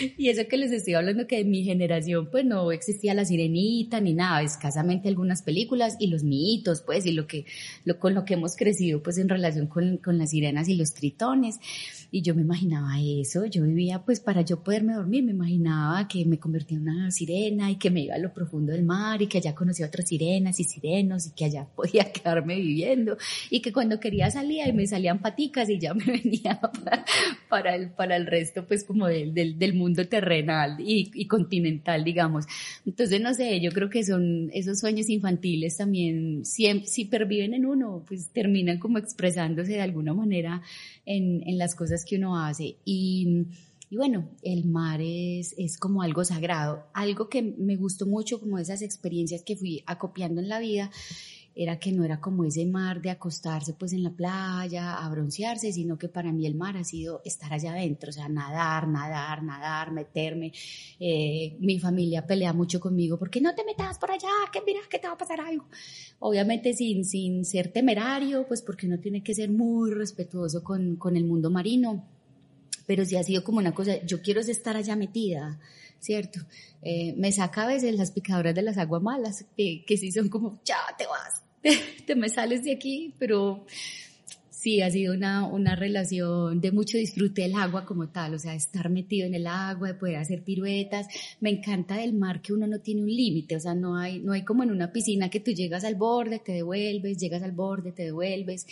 Y 0.18 0.28
eso 0.28 0.42
que 0.48 0.56
les 0.56 0.72
estoy 0.72 0.94
hablando 0.94 1.26
que 1.26 1.36
de 1.36 1.44
mi 1.44 1.64
generación 1.64 2.28
pues 2.30 2.44
no 2.44 2.72
existía 2.72 3.14
la 3.14 3.24
sirenita 3.24 4.00
ni 4.00 4.14
nada, 4.14 4.42
escasamente 4.42 5.08
algunas 5.08 5.42
películas 5.42 5.96
y 5.98 6.08
los 6.08 6.22
mitos 6.22 6.82
pues 6.82 7.06
y 7.06 7.12
lo 7.12 7.26
que, 7.26 7.44
lo, 7.84 7.98
con 7.98 8.14
lo 8.14 8.24
que 8.24 8.34
hemos 8.34 8.56
crecido 8.56 9.02
pues 9.02 9.18
en 9.18 9.28
relación 9.28 9.66
con, 9.66 9.98
con 9.98 10.18
las 10.18 10.30
sirenas 10.30 10.68
y 10.68 10.74
los 10.74 10.94
tritones. 10.94 11.56
Y 12.10 12.22
yo 12.22 12.34
me 12.34 12.42
imaginaba 12.42 12.98
eso, 13.00 13.46
yo 13.46 13.64
vivía 13.64 14.04
pues 14.04 14.20
para 14.20 14.42
yo 14.42 14.62
poderme 14.62 14.94
dormir, 14.94 15.24
me 15.24 15.32
imaginaba 15.32 16.06
que 16.08 16.24
me 16.24 16.38
convertía 16.38 16.78
en 16.78 16.88
una 16.88 17.10
sirena 17.10 17.70
y 17.70 17.76
que 17.76 17.90
me 17.90 18.02
iba 18.02 18.14
a 18.14 18.18
lo 18.18 18.32
profundo 18.32 18.72
del 18.72 18.84
mar 18.84 19.20
y 19.22 19.26
que 19.26 19.38
allá 19.38 19.54
conocía 19.54 19.86
otras 19.86 20.08
sirenas 20.08 20.60
y 20.60 20.64
sirenos 20.64 21.26
y 21.26 21.30
que 21.32 21.44
allá 21.44 21.66
podía 21.76 22.12
quedarme 22.12 22.56
viviendo 22.56 23.16
y 23.50 23.60
que 23.60 23.72
cuando 23.72 24.00
quería 24.00 24.30
salía 24.30 24.68
y 24.68 24.72
me 24.72 24.86
salían 24.86 25.20
paticas 25.20 25.68
y 25.68 25.78
ya 25.78 25.94
me 25.94 26.04
venía 26.22 26.60
para, 27.48 27.74
el, 27.74 27.90
para 27.90 28.16
el 28.16 28.26
resto 28.26 28.66
pues 28.66 28.84
como 28.84 29.06
del, 29.08 29.34
del, 29.34 29.58
del 29.58 29.74
mundo 29.74 29.85
terrenal 29.94 30.76
y, 30.80 31.10
y, 31.14 31.26
continental 31.26 32.04
digamos. 32.04 32.46
Entonces 32.84 33.20
no 33.20 33.34
sé, 33.34 33.60
yo 33.60 33.70
creo 33.70 33.90
que 33.90 34.04
son 34.04 34.50
esos 34.52 34.80
sueños 34.80 35.08
infantiles 35.08 35.76
también, 35.76 36.44
si, 36.44 36.66
si 36.86 37.04
perviven 37.04 37.54
en 37.54 37.66
uno, 37.66 38.04
pues 38.06 38.30
terminan 38.32 38.78
como 38.78 38.98
expresándose 38.98 39.72
de 39.72 39.82
alguna 39.82 40.14
manera 40.14 40.62
en, 41.04 41.42
en 41.46 41.58
las 41.58 41.74
cosas 41.74 42.04
que 42.04 42.16
uno 42.16 42.38
hace. 42.38 42.76
Y, 42.84 43.46
y 43.88 43.96
bueno, 43.96 44.28
el 44.42 44.64
mar 44.64 45.00
es, 45.00 45.54
es, 45.58 45.78
como 45.78 46.02
algo 46.02 46.24
sagrado. 46.24 46.86
Algo 46.92 47.28
que 47.28 47.42
me 47.42 47.76
gustó 47.76 48.06
mucho, 48.06 48.40
como 48.40 48.58
esas 48.58 48.82
experiencias 48.82 49.42
que 49.42 49.56
fui 49.56 49.82
acopiando 49.86 50.40
en 50.40 50.48
la 50.48 50.58
vida, 50.58 50.90
era 51.58 51.78
que 51.78 51.90
no 51.90 52.04
era 52.04 52.20
como 52.20 52.44
ese 52.44 52.66
mar 52.66 53.00
de 53.00 53.08
acostarse 53.08 53.72
pues 53.72 53.94
en 53.94 54.02
la 54.02 54.10
playa, 54.10 54.96
a 54.96 55.08
broncearse, 55.08 55.72
sino 55.72 55.96
que 55.96 56.06
para 56.06 56.30
mí 56.30 56.46
el 56.46 56.54
mar 56.54 56.76
ha 56.76 56.84
sido 56.84 57.22
estar 57.24 57.50
allá 57.50 57.72
adentro, 57.72 58.10
o 58.10 58.12
sea, 58.12 58.28
nadar, 58.28 58.86
nadar, 58.86 59.42
nadar, 59.42 59.90
meterme. 59.90 60.52
Eh, 61.00 61.56
mi 61.58 61.80
familia 61.80 62.26
pelea 62.26 62.52
mucho 62.52 62.78
conmigo, 62.78 63.18
porque 63.18 63.40
no 63.40 63.54
te 63.54 63.64
metas 63.64 63.98
por 63.98 64.10
allá? 64.10 64.28
Que 64.52 64.60
mira 64.66 64.80
que 64.90 64.98
te 64.98 65.08
va 65.08 65.14
a 65.14 65.18
pasar 65.18 65.40
algo. 65.40 65.64
Obviamente 66.18 66.74
sin, 66.74 67.06
sin 67.06 67.46
ser 67.46 67.72
temerario, 67.72 68.46
pues 68.46 68.60
porque 68.60 68.86
uno 68.86 68.98
tiene 68.98 69.22
que 69.22 69.34
ser 69.34 69.50
muy 69.50 69.90
respetuoso 69.90 70.62
con, 70.62 70.96
con 70.96 71.16
el 71.16 71.24
mundo 71.24 71.50
marino, 71.50 72.04
pero 72.86 73.06
sí 73.06 73.16
ha 73.16 73.22
sido 73.22 73.42
como 73.42 73.58
una 73.58 73.72
cosa, 73.72 74.04
yo 74.04 74.20
quiero 74.20 74.42
estar 74.42 74.76
allá 74.76 74.94
metida, 74.94 75.58
¿cierto? 76.00 76.40
Eh, 76.82 77.14
me 77.16 77.32
saca 77.32 77.64
a 77.64 77.66
veces 77.66 77.94
las 77.96 78.10
picadoras 78.10 78.54
de 78.54 78.60
las 78.60 78.76
aguas 78.76 79.02
malas, 79.02 79.46
que, 79.56 79.84
que 79.86 79.96
sí 79.96 80.12
son 80.12 80.28
como, 80.28 80.60
ya 80.64 80.76
te 80.98 81.06
vas, 81.06 81.45
te 82.06 82.14
me 82.14 82.28
sales 82.28 82.64
de 82.64 82.72
aquí, 82.72 83.14
pero 83.18 83.64
sí, 84.66 84.80
ha 84.80 84.90
sido 84.90 85.14
una, 85.14 85.46
una 85.46 85.76
relación 85.76 86.60
de 86.60 86.72
mucho 86.72 86.98
disfrute 86.98 87.42
del 87.42 87.54
agua 87.54 87.84
como 87.84 88.08
tal, 88.08 88.34
o 88.34 88.38
sea, 88.38 88.54
estar 88.54 88.90
metido 88.90 89.26
en 89.26 89.34
el 89.34 89.46
agua, 89.46 89.88
de 89.88 89.94
poder 89.94 90.16
hacer 90.16 90.42
piruetas. 90.42 91.06
Me 91.40 91.50
encanta 91.50 91.96
del 91.96 92.14
mar 92.14 92.42
que 92.42 92.52
uno 92.52 92.66
no 92.66 92.80
tiene 92.80 93.02
un 93.02 93.14
límite, 93.14 93.56
o 93.56 93.60
sea, 93.60 93.74
no 93.74 93.96
hay, 93.96 94.18
no 94.18 94.32
hay 94.32 94.42
como 94.42 94.62
en 94.62 94.70
una 94.70 94.92
piscina 94.92 95.28
que 95.28 95.40
tú 95.40 95.52
llegas 95.52 95.84
al 95.84 95.94
borde, 95.94 96.40
te 96.40 96.52
devuelves, 96.52 97.18
llegas 97.18 97.42
al 97.42 97.52
borde, 97.52 97.92
te 97.92 98.04
devuelves, 98.04 98.66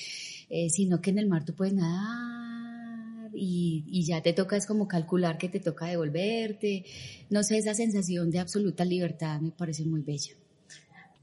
eh, 0.50 0.68
sino 0.70 1.00
que 1.00 1.10
en 1.10 1.18
el 1.18 1.28
mar 1.28 1.44
tú 1.44 1.54
puedes 1.54 1.74
nadar 1.74 3.30
y, 3.34 3.84
y, 3.86 4.04
ya 4.04 4.22
te 4.22 4.32
toca 4.32 4.56
es 4.56 4.66
como 4.66 4.86
calcular 4.86 5.38
que 5.38 5.48
te 5.48 5.60
toca 5.60 5.86
devolverte. 5.86 6.84
No 7.30 7.42
sé, 7.42 7.58
esa 7.58 7.74
sensación 7.74 8.30
de 8.30 8.38
absoluta 8.38 8.84
libertad 8.84 9.40
me 9.40 9.50
parece 9.50 9.84
muy 9.84 10.02
bella. 10.02 10.34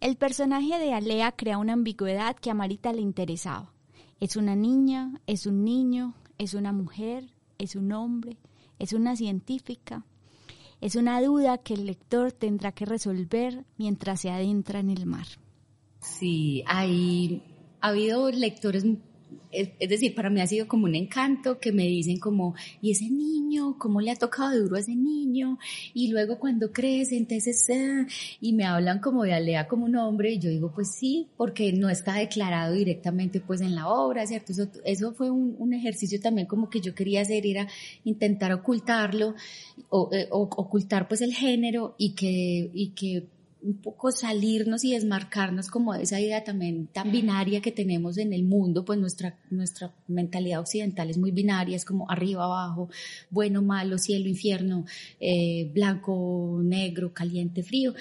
El 0.02 0.16
personaje 0.16 0.80
de 0.80 0.94
Alea 0.94 1.32
crea 1.32 1.60
una 1.60 1.74
ambigüedad 1.74 2.36
que 2.36 2.50
a 2.50 2.56
Marita 2.56 2.92
le 2.92 3.02
interesaba. 3.02 3.72
Es 4.20 4.36
una 4.36 4.56
niña, 4.56 5.22
es 5.28 5.46
un 5.46 5.64
niño, 5.64 6.16
es 6.40 6.56
una 6.56 6.74
mujer, 6.74 7.36
es 7.60 7.76
un 7.76 7.92
hombre, 7.92 8.40
es 8.80 8.94
una 8.94 9.16
científica. 9.16 10.04
Es 10.82 10.96
una 10.96 11.22
duda 11.22 11.60
que 11.60 11.76
el 11.76 11.86
lector 11.86 12.32
tendrá 12.32 12.72
que 12.72 12.88
resolver 12.88 13.64
mientras 13.78 14.22
se 14.22 14.32
adentra 14.32 14.80
en 14.80 14.90
el 14.90 15.06
mar. 15.06 15.28
Sí, 16.00 16.64
hay, 16.66 17.44
ha 17.80 17.90
habido 17.90 18.32
lectores 18.32 18.84
es, 19.52 19.90
decir, 19.90 20.16
para 20.16 20.30
mí 20.30 20.42
ha 20.42 20.48
sido 20.48 20.68
como 20.68 20.86
un 20.86 20.96
encanto 20.96 21.60
que 21.60 21.72
me 21.72 21.84
dicen 21.84 22.20
como, 22.20 22.56
¿y 22.82 22.92
ese 22.92 23.10
niño? 23.10 23.76
¿Cómo 23.78 24.02
le 24.02 24.12
ha 24.12 24.16
tocado 24.16 24.58
duro 24.58 24.76
a 24.76 24.80
ese 24.80 24.96
niño? 24.96 25.60
Y 25.94 26.10
luego 26.10 26.40
cuando 26.40 26.72
crece, 26.72 27.18
entonces, 27.18 27.68
ah", 27.70 28.08
y 28.40 28.54
me 28.54 28.66
hablan 28.66 29.00
como 29.00 29.24
de 29.24 29.34
Alea 29.34 29.68
como 29.68 29.86
un 29.86 29.96
hombre, 29.96 30.34
y 30.34 30.40
yo 30.40 30.50
digo, 30.50 30.72
pues 30.74 30.92
sí, 30.92 31.28
porque 31.38 31.74
no 31.74 31.90
está 31.90 32.16
declarado 32.16 32.74
directamente 32.74 33.42
pues 33.42 33.62
en 33.62 33.76
la 33.76 33.90
obra, 33.90 34.26
¿cierto? 34.26 34.52
Eso, 34.52 34.68
eso 34.86 35.14
fue 35.14 35.30
un, 35.30 35.72
ejercicio 35.74 36.20
también 36.20 36.48
como 36.48 36.70
que 36.70 36.82
yo 36.82 36.94
quería 36.94 37.22
hacer, 37.22 37.46
era 37.46 37.68
intentar 38.04 38.52
ocultarlo, 38.52 39.36
o, 39.90 40.10
eh, 40.12 40.28
o, 40.32 40.42
ocultar 40.42 41.08
pues 41.08 41.22
el 41.22 41.34
género 41.34 41.96
y 41.98 42.14
que, 42.14 42.70
y 42.74 42.90
que 42.90 43.26
un 43.64 43.76
poco 43.76 44.12
salirnos 44.12 44.84
y 44.84 44.94
desmarcarnos 44.94 45.68
como 45.68 45.94
de 45.94 46.04
esa 46.04 46.20
idea 46.20 46.44
también 46.44 46.88
tan 46.88 47.12
binaria 47.12 47.62
que 47.62 47.72
tenemos 47.72 48.18
en 48.18 48.34
el 48.34 48.44
mundo, 48.44 48.84
pues 48.84 49.00
nuestra, 49.00 49.38
nuestra 49.50 49.92
mentalidad 50.08 50.62
occidental 50.62 51.10
es 51.10 51.18
muy 51.18 51.32
binaria, 51.32 51.76
es 51.76 51.86
como 51.86 52.10
arriba, 52.10 52.46
abajo, 52.46 52.90
bueno, 53.30 53.62
malo, 53.62 53.98
cielo, 53.98 54.28
infierno, 54.28 54.86
eh, 55.20 55.70
blanco, 55.74 56.60
negro, 56.64 57.14
caliente, 57.14 57.64
frío. 57.64 57.94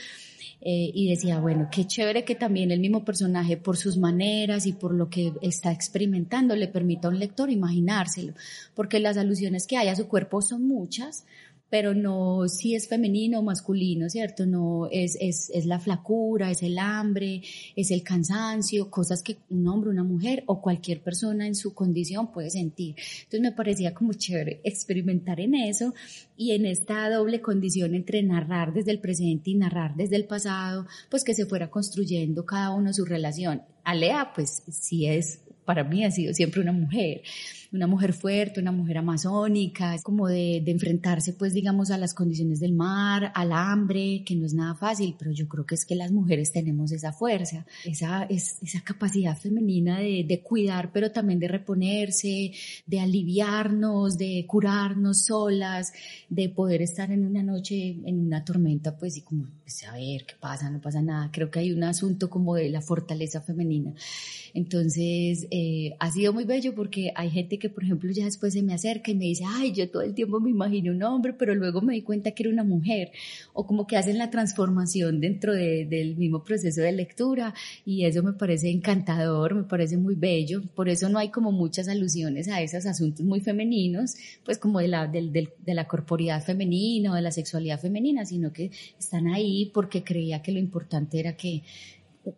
Eh, 0.62 0.90
y 0.92 1.08
decía, 1.08 1.40
bueno, 1.40 1.68
qué 1.72 1.86
chévere 1.86 2.24
que 2.24 2.34
también 2.34 2.70
el 2.70 2.80
mismo 2.80 3.02
personaje, 3.02 3.56
por 3.56 3.78
sus 3.78 3.96
maneras 3.96 4.66
y 4.66 4.74
por 4.74 4.94
lo 4.94 5.08
que 5.08 5.32
está 5.40 5.72
experimentando, 5.72 6.54
le 6.54 6.68
permita 6.68 7.08
a 7.08 7.10
un 7.10 7.18
lector 7.18 7.50
imaginárselo, 7.50 8.34
porque 8.74 9.00
las 9.00 9.16
alusiones 9.16 9.66
que 9.66 9.78
hay 9.78 9.88
a 9.88 9.96
su 9.96 10.06
cuerpo 10.06 10.42
son 10.42 10.68
muchas, 10.68 11.24
pero 11.70 11.94
no 11.94 12.48
si 12.48 12.74
es 12.74 12.88
femenino 12.88 13.38
o 13.38 13.42
masculino, 13.42 14.10
¿cierto? 14.10 14.44
No 14.44 14.88
es, 14.90 15.16
es, 15.20 15.50
es 15.54 15.66
la 15.66 15.78
flacura, 15.78 16.50
es 16.50 16.62
el 16.62 16.78
hambre, 16.78 17.42
es 17.76 17.90
el 17.92 18.02
cansancio, 18.02 18.90
cosas 18.90 19.22
que 19.22 19.38
un 19.48 19.66
hombre, 19.68 19.90
una 19.90 20.04
mujer 20.04 20.42
o 20.46 20.60
cualquier 20.60 21.00
persona 21.00 21.46
en 21.46 21.54
su 21.54 21.72
condición 21.72 22.32
puede 22.32 22.50
sentir. 22.50 22.96
Entonces 23.22 23.40
me 23.40 23.52
parecía 23.52 23.94
como 23.94 24.12
chévere 24.12 24.60
experimentar 24.64 25.40
en 25.40 25.54
eso 25.54 25.94
y 26.36 26.52
en 26.52 26.66
esta 26.66 27.08
doble 27.08 27.40
condición 27.40 27.94
entre 27.94 28.22
narrar 28.22 28.72
desde 28.74 28.90
el 28.90 28.98
presente 28.98 29.50
y 29.50 29.54
narrar 29.54 29.94
desde 29.94 30.16
el 30.16 30.24
pasado, 30.24 30.86
pues 31.08 31.22
que 31.22 31.34
se 31.34 31.46
fuera 31.46 31.70
construyendo 31.70 32.44
cada 32.44 32.70
uno 32.70 32.92
su 32.92 33.04
relación. 33.04 33.62
Alea, 33.84 34.32
pues 34.34 34.62
sí 34.68 35.06
es, 35.06 35.40
para 35.64 35.84
mí 35.84 36.04
ha 36.04 36.10
sido 36.10 36.34
siempre 36.34 36.60
una 36.60 36.72
mujer 36.72 37.22
una 37.72 37.86
mujer 37.86 38.12
fuerte, 38.12 38.60
una 38.60 38.72
mujer 38.72 38.98
amazónica, 38.98 39.96
como 40.02 40.28
de, 40.28 40.62
enfrentarse 40.66 41.32
pues 41.32 41.52
digamos 41.52 41.90
a 41.90 41.98
las 41.98 42.14
condiciones 42.14 42.60
del 42.60 42.72
mar, 42.72 43.32
al 43.34 43.52
hambre, 43.52 44.22
que 44.24 44.36
no 44.36 44.46
es 44.46 44.54
nada 44.54 44.74
fácil, 44.74 45.14
pero 45.18 45.30
yo 45.32 45.48
creo 45.48 45.66
que 45.66 45.74
es 45.74 45.84
que 45.84 45.94
las 45.94 46.12
mujeres 46.12 46.52
tenemos 46.52 46.92
esa 46.92 47.12
fuerza, 47.12 47.66
esa, 47.84 48.24
es, 48.24 48.58
esa 48.62 48.82
capacidad 48.82 49.36
femenina 49.36 49.98
de, 49.98 50.24
de 50.26 50.42
cuidar, 50.42 50.90
pero 50.92 51.10
también 51.12 51.38
de 51.38 51.48
reponerse, 51.48 52.52
de 52.86 53.00
aliviarnos, 53.00 54.18
de 54.18 54.44
curarnos 54.46 55.24
solas, 55.24 55.92
de 56.28 56.48
poder 56.48 56.82
estar 56.82 57.10
en 57.10 57.26
una 57.26 57.42
noche, 57.42 57.96
en 58.04 58.26
una 58.26 58.44
tormenta, 58.44 58.96
pues 58.96 59.16
y 59.16 59.22
como, 59.22 59.46
pues, 59.62 59.84
a 59.84 59.92
ver, 59.92 60.26
¿qué 60.26 60.34
pasa? 60.40 60.68
No 60.68 60.80
pasa 60.80 61.00
nada. 61.00 61.30
Creo 61.32 61.50
que 61.50 61.60
hay 61.60 61.72
un 61.72 61.84
asunto 61.84 62.28
como 62.28 62.56
de 62.56 62.70
la 62.70 62.80
fortaleza 62.80 63.40
femenina. 63.40 63.94
Entonces, 64.52 65.46
eh, 65.50 65.94
ha 66.00 66.10
sido 66.10 66.32
muy 66.32 66.44
bello 66.44 66.74
porque 66.74 67.12
hay 67.14 67.30
gente 67.30 67.59
que, 67.60 67.68
por 67.68 67.84
ejemplo, 67.84 68.10
ya 68.10 68.24
después 68.24 68.54
se 68.54 68.62
me 68.62 68.74
acerca 68.74 69.12
y 69.12 69.14
me 69.14 69.26
dice, 69.26 69.44
ay, 69.46 69.72
yo 69.72 69.88
todo 69.88 70.02
el 70.02 70.14
tiempo 70.14 70.40
me 70.40 70.50
imaginé 70.50 70.90
un 70.90 71.00
hombre, 71.04 71.32
pero 71.32 71.54
luego 71.54 71.80
me 71.80 71.94
di 71.94 72.02
cuenta 72.02 72.32
que 72.32 72.42
era 72.42 72.52
una 72.52 72.64
mujer, 72.64 73.12
o 73.52 73.64
como 73.64 73.86
que 73.86 73.96
hacen 73.96 74.18
la 74.18 74.30
transformación 74.30 75.20
dentro 75.20 75.52
del 75.54 76.16
mismo 76.16 76.42
proceso 76.42 76.80
de 76.80 76.90
lectura, 76.90 77.54
y 77.84 78.04
eso 78.04 78.24
me 78.24 78.32
parece 78.32 78.70
encantador, 78.70 79.54
me 79.54 79.62
parece 79.62 79.96
muy 79.96 80.16
bello, 80.16 80.62
por 80.74 80.88
eso 80.88 81.08
no 81.08 81.20
hay 81.20 81.28
como 81.28 81.52
muchas 81.52 81.86
alusiones 81.86 82.48
a 82.48 82.60
esos 82.60 82.86
asuntos 82.86 83.24
muy 83.24 83.40
femeninos, 83.40 84.16
pues 84.44 84.58
como 84.58 84.80
de 84.80 84.88
la, 84.88 85.06
de 85.06 85.50
la 85.66 85.86
corporidad 85.86 86.42
femenina 86.42 87.12
o 87.12 87.14
de 87.14 87.22
la 87.22 87.30
sexualidad 87.30 87.78
femenina, 87.78 88.24
sino 88.24 88.52
que 88.52 88.72
están 88.98 89.28
ahí 89.28 89.70
porque 89.72 90.02
creía 90.02 90.42
que 90.42 90.52
lo 90.52 90.58
importante 90.58 91.20
era 91.20 91.36
que 91.36 91.62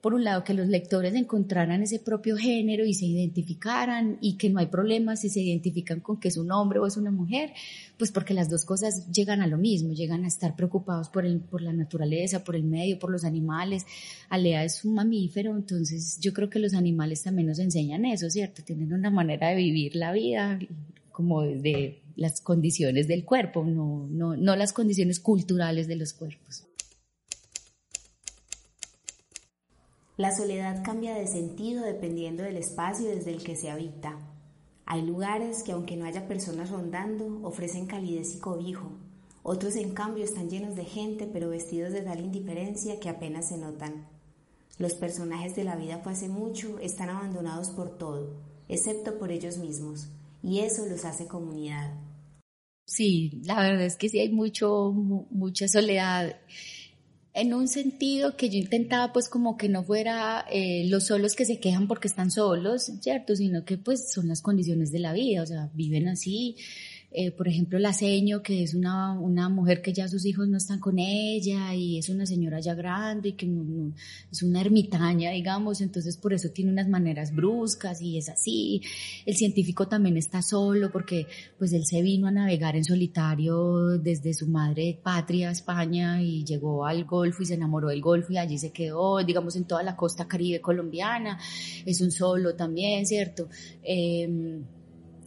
por 0.00 0.14
un 0.14 0.22
lado, 0.22 0.44
que 0.44 0.54
los 0.54 0.68
lectores 0.68 1.14
encontraran 1.14 1.82
ese 1.82 1.98
propio 1.98 2.36
género 2.36 2.84
y 2.84 2.94
se 2.94 3.04
identificaran 3.04 4.16
y 4.20 4.36
que 4.36 4.48
no 4.48 4.60
hay 4.60 4.66
problema 4.66 5.16
si 5.16 5.28
se 5.28 5.40
identifican 5.40 6.00
con 6.00 6.20
que 6.20 6.28
es 6.28 6.36
un 6.36 6.52
hombre 6.52 6.78
o 6.78 6.86
es 6.86 6.96
una 6.96 7.10
mujer, 7.10 7.52
pues 7.98 8.12
porque 8.12 8.32
las 8.32 8.48
dos 8.48 8.64
cosas 8.64 9.10
llegan 9.10 9.42
a 9.42 9.48
lo 9.48 9.58
mismo, 9.58 9.92
llegan 9.92 10.24
a 10.24 10.28
estar 10.28 10.54
preocupados 10.54 11.08
por, 11.08 11.26
el, 11.26 11.40
por 11.40 11.62
la 11.62 11.72
naturaleza, 11.72 12.44
por 12.44 12.54
el 12.54 12.62
medio, 12.62 12.98
por 12.98 13.10
los 13.10 13.24
animales. 13.24 13.84
Alea 14.28 14.64
es 14.64 14.84
un 14.84 14.94
mamífero, 14.94 15.56
entonces 15.56 16.18
yo 16.20 16.32
creo 16.32 16.48
que 16.48 16.60
los 16.60 16.74
animales 16.74 17.22
también 17.22 17.48
nos 17.48 17.58
enseñan 17.58 18.04
eso, 18.04 18.30
¿cierto? 18.30 18.62
Tienen 18.62 18.92
una 18.92 19.10
manera 19.10 19.48
de 19.48 19.56
vivir 19.56 19.96
la 19.96 20.12
vida 20.12 20.60
como 21.10 21.42
desde 21.42 22.02
las 22.16 22.40
condiciones 22.40 23.08
del 23.08 23.24
cuerpo, 23.24 23.64
no, 23.64 24.06
no, 24.10 24.36
no 24.36 24.56
las 24.56 24.72
condiciones 24.72 25.18
culturales 25.18 25.88
de 25.88 25.96
los 25.96 26.12
cuerpos. 26.12 26.66
La 30.19 30.31
soledad 30.31 30.85
cambia 30.85 31.14
de 31.14 31.26
sentido 31.26 31.83
dependiendo 31.83 32.42
del 32.42 32.59
espacio 32.59 33.09
desde 33.09 33.33
el 33.33 33.42
que 33.42 33.57
se 33.57 33.71
habita. 33.71 34.19
Hay 34.85 35.00
lugares 35.00 35.62
que 35.62 35.73
aunque 35.73 35.97
no 35.97 36.04
haya 36.04 36.28
personas 36.28 36.69
rondando, 36.69 37.40
ofrecen 37.42 37.87
calidez 37.87 38.35
y 38.35 38.38
cobijo. 38.38 38.92
Otros 39.42 39.75
en 39.76 39.95
cambio 39.95 40.25
están 40.25 40.50
llenos 40.50 40.76
de 40.76 40.85
gente 40.85 41.26
pero 41.33 41.49
vestidos 41.49 41.95
de 41.95 42.02
tal 42.02 42.21
indiferencia 42.21 43.00
que 43.00 43.09
apenas 43.09 43.49
se 43.49 43.57
notan. 43.57 44.07
Los 44.78 44.92
personajes 44.95 45.57
de 45.57 45.64
la 45.64 45.76
vida 45.76 46.00
fue 46.02 46.12
hace 46.12 46.28
mucho 46.28 46.78
están 46.78 47.09
abandonados 47.09 47.71
por 47.71 47.97
todo, 47.97 48.37
excepto 48.69 49.19
por 49.19 49.33
ellos 49.33 49.57
mismos, 49.57 50.09
y 50.42 50.61
eso 50.61 50.87
los 50.87 51.07
hace 51.07 51.26
comunidad. 51.26 51.95
Sí, 52.87 53.40
la 53.45 53.61
verdad 53.61 53.87
es 53.87 53.97
que 53.97 54.09
sí 54.11 54.19
hay 54.19 54.31
mucho, 54.31 54.92
mucha 54.92 55.69
soledad 55.69 56.37
en 57.34 57.54
un 57.54 57.66
sentido 57.68 58.36
que 58.36 58.50
yo 58.50 58.58
intentaba 58.58 59.12
pues 59.12 59.28
como 59.28 59.56
que 59.56 59.68
no 59.68 59.82
fuera 59.82 60.44
eh, 60.50 60.84
los 60.88 61.06
solos 61.06 61.34
que 61.34 61.46
se 61.46 61.58
quejan 61.58 61.88
porque 61.88 62.08
están 62.08 62.30
solos, 62.30 62.92
¿cierto? 63.00 63.34
Sino 63.36 63.64
que 63.64 63.78
pues 63.78 64.12
son 64.12 64.28
las 64.28 64.42
condiciones 64.42 64.92
de 64.92 64.98
la 64.98 65.12
vida, 65.12 65.42
o 65.42 65.46
sea, 65.46 65.70
viven 65.72 66.08
así, 66.08 66.56
eh, 67.14 67.31
por 67.31 67.47
ejemplo, 67.47 67.78
la 67.78 67.92
seño, 67.92 68.42
que 68.42 68.62
es 68.62 68.75
una, 68.75 69.12
una 69.12 69.50
mujer 69.50 69.83
que 69.83 69.92
ya 69.92 70.09
sus 70.09 70.25
hijos 70.25 70.49
no 70.49 70.57
están 70.57 70.81
con 70.81 70.99
ella 70.99 71.75
y 71.75 71.99
es 71.99 72.09
una 72.09 72.25
señora 72.25 72.59
ya 72.61 72.75
grande 72.75 73.31
y 73.31 73.33
que 73.35 73.47
es 74.31 74.42
una 74.42 74.62
ermitaña, 74.62 75.31
digamos, 75.31 75.83
entonces 75.83 76.16
por 76.16 76.33
eso 76.33 76.49
tiene 76.50 76.73
unas 76.73 76.88
maneras 76.88 77.35
bruscas 77.35 78.00
y 78.00 78.16
es 78.16 78.31
así. 78.31 78.81
El 79.26 79.37
científico 79.37 79.88
también 79.88 80.16
está 80.16 80.40
solo 80.40 80.90
porque 80.90 81.26
pues 81.59 81.73
él 81.75 81.85
se 81.85 82.00
vino 82.00 82.28
a 82.28 82.31
navegar 82.31 82.76
en 82.76 82.85
solitario 82.85 83.99
desde 83.99 84.33
su 84.33 84.47
madre 84.47 84.99
patria, 85.02 85.50
España, 85.50 86.23
y 86.23 86.45
llegó 86.45 86.87
al 86.87 87.04
Golfo 87.04 87.42
y 87.42 87.47
se 87.47 87.54
enamoró 87.54 87.88
del 87.88 88.00
Golfo 88.00 88.33
y 88.33 88.38
allí 88.38 88.57
se 88.59 88.73
quedó, 88.73 89.23
digamos, 89.23 89.54
en 89.57 89.64
toda 89.64 89.83
la 89.83 89.97
costa 89.97 90.26
caribe 90.26 90.62
colombiana. 90.62 91.38
Es 91.85 92.01
un 92.01 92.11
solo 92.11 92.55
también, 92.55 93.05
¿cierto? 93.05 93.48
Eh, 93.83 94.62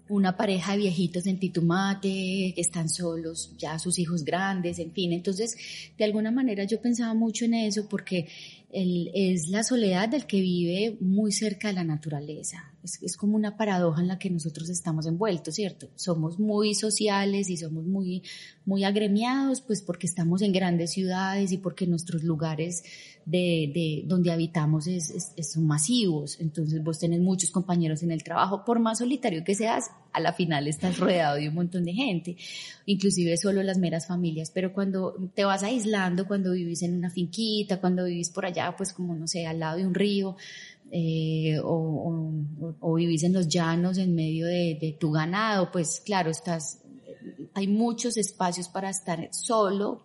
una 0.07 0.37
pareja 0.37 0.73
de 0.73 0.79
viejitos 0.79 1.25
en 1.25 1.39
Titumate, 1.39 2.53
están 2.59 2.89
solos, 2.89 3.51
ya 3.57 3.79
sus 3.79 3.97
hijos 3.97 4.23
grandes, 4.23 4.79
en 4.79 4.91
fin. 4.91 5.13
Entonces, 5.13 5.57
de 5.97 6.03
alguna 6.05 6.31
manera 6.31 6.63
yo 6.65 6.79
pensaba 6.79 7.13
mucho 7.13 7.45
en 7.45 7.55
eso 7.55 7.87
porque 7.89 8.27
es 8.71 9.47
la 9.47 9.63
soledad 9.63 10.09
del 10.09 10.25
que 10.25 10.41
vive 10.41 10.97
muy 10.99 11.31
cerca 11.31 11.69
de 11.69 11.75
la 11.75 11.83
naturaleza. 11.83 12.74
Es, 12.85 13.01
es, 13.01 13.17
como 13.17 13.35
una 13.35 13.57
paradoja 13.57 14.01
en 14.01 14.07
la 14.07 14.19
que 14.19 14.29
nosotros 14.29 14.69
estamos 14.69 15.05
envueltos, 15.07 15.55
¿cierto? 15.55 15.89
Somos 15.95 16.39
muy 16.39 16.75
sociales 16.75 17.49
y 17.49 17.57
somos 17.57 17.83
muy, 17.83 18.23
muy 18.65 18.83
agremiados, 18.83 19.61
pues 19.61 19.81
porque 19.81 20.07
estamos 20.07 20.41
en 20.41 20.53
grandes 20.53 20.91
ciudades 20.91 21.51
y 21.51 21.57
porque 21.57 21.87
nuestros 21.87 22.23
lugares 22.23 22.83
de, 23.25 23.71
de 23.73 24.03
donde 24.05 24.31
habitamos 24.31 24.87
es, 24.87 25.33
son 25.41 25.65
masivos. 25.65 26.39
Entonces 26.39 26.83
vos 26.83 26.99
tenés 26.99 27.19
muchos 27.19 27.51
compañeros 27.51 28.03
en 28.03 28.11
el 28.11 28.23
trabajo, 28.23 28.63
por 28.63 28.79
más 28.79 28.99
solitario 28.99 29.43
que 29.43 29.55
seas, 29.55 29.89
a 30.13 30.19
la 30.19 30.31
final 30.31 30.67
estás 30.67 30.97
rodeado 30.99 31.35
de 31.35 31.49
un 31.49 31.55
montón 31.55 31.83
de 31.83 31.93
gente, 31.93 32.37
inclusive 32.85 33.35
solo 33.37 33.63
las 33.63 33.77
meras 33.77 34.07
familias. 34.07 34.51
Pero 34.51 34.73
cuando 34.73 35.15
te 35.33 35.43
vas 35.43 35.63
aislando, 35.63 36.27
cuando 36.27 36.53
vivís 36.53 36.83
en 36.83 36.95
una 36.95 37.09
finquita, 37.09 37.81
cuando 37.81 38.05
vivís 38.05 38.29
por 38.29 38.45
allá, 38.45 38.73
pues 38.77 38.93
como 38.93 39.15
no 39.15 39.27
sé, 39.27 39.45
al 39.45 39.59
lado 39.59 39.77
de 39.77 39.85
un 39.85 39.93
río, 39.93 40.37
eh, 40.91 41.59
o, 41.63 42.31
o, 42.79 42.93
vivís 42.93 43.23
en 43.23 43.33
los 43.33 43.47
llanos 43.47 43.97
en 43.97 44.15
medio 44.15 44.45
de, 44.45 44.77
de, 44.79 44.95
tu 44.99 45.11
ganado, 45.11 45.71
pues 45.71 45.99
claro, 45.99 46.29
estás, 46.29 46.79
hay 47.53 47.67
muchos 47.67 48.17
espacios 48.17 48.69
para 48.69 48.89
estar 48.89 49.27
solo, 49.31 50.03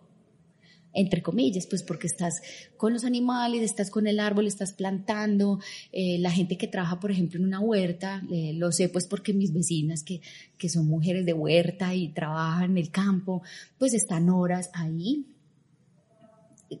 entre 0.93 1.21
comillas, 1.21 1.67
pues 1.67 1.83
porque 1.83 2.07
estás 2.07 2.41
con 2.77 2.93
los 2.93 3.05
animales, 3.05 3.61
estás 3.61 3.89
con 3.89 4.07
el 4.07 4.19
árbol, 4.19 4.47
estás 4.47 4.73
plantando, 4.73 5.59
eh, 5.91 6.17
la 6.19 6.31
gente 6.31 6.57
que 6.57 6.67
trabaja, 6.67 6.99
por 6.99 7.11
ejemplo, 7.11 7.39
en 7.39 7.45
una 7.45 7.59
huerta, 7.59 8.23
eh, 8.31 8.53
lo 8.55 8.71
sé 8.71 8.89
pues 8.89 9.05
porque 9.05 9.33
mis 9.33 9.53
vecinas 9.53 10.03
que, 10.03 10.21
que 10.57 10.67
son 10.67 10.87
mujeres 10.87 11.25
de 11.25 11.33
huerta 11.33 11.95
y 11.95 12.09
trabajan 12.09 12.71
en 12.71 12.77
el 12.77 12.91
campo, 12.91 13.43
pues 13.77 13.93
están 13.93 14.29
horas 14.29 14.69
ahí 14.73 15.25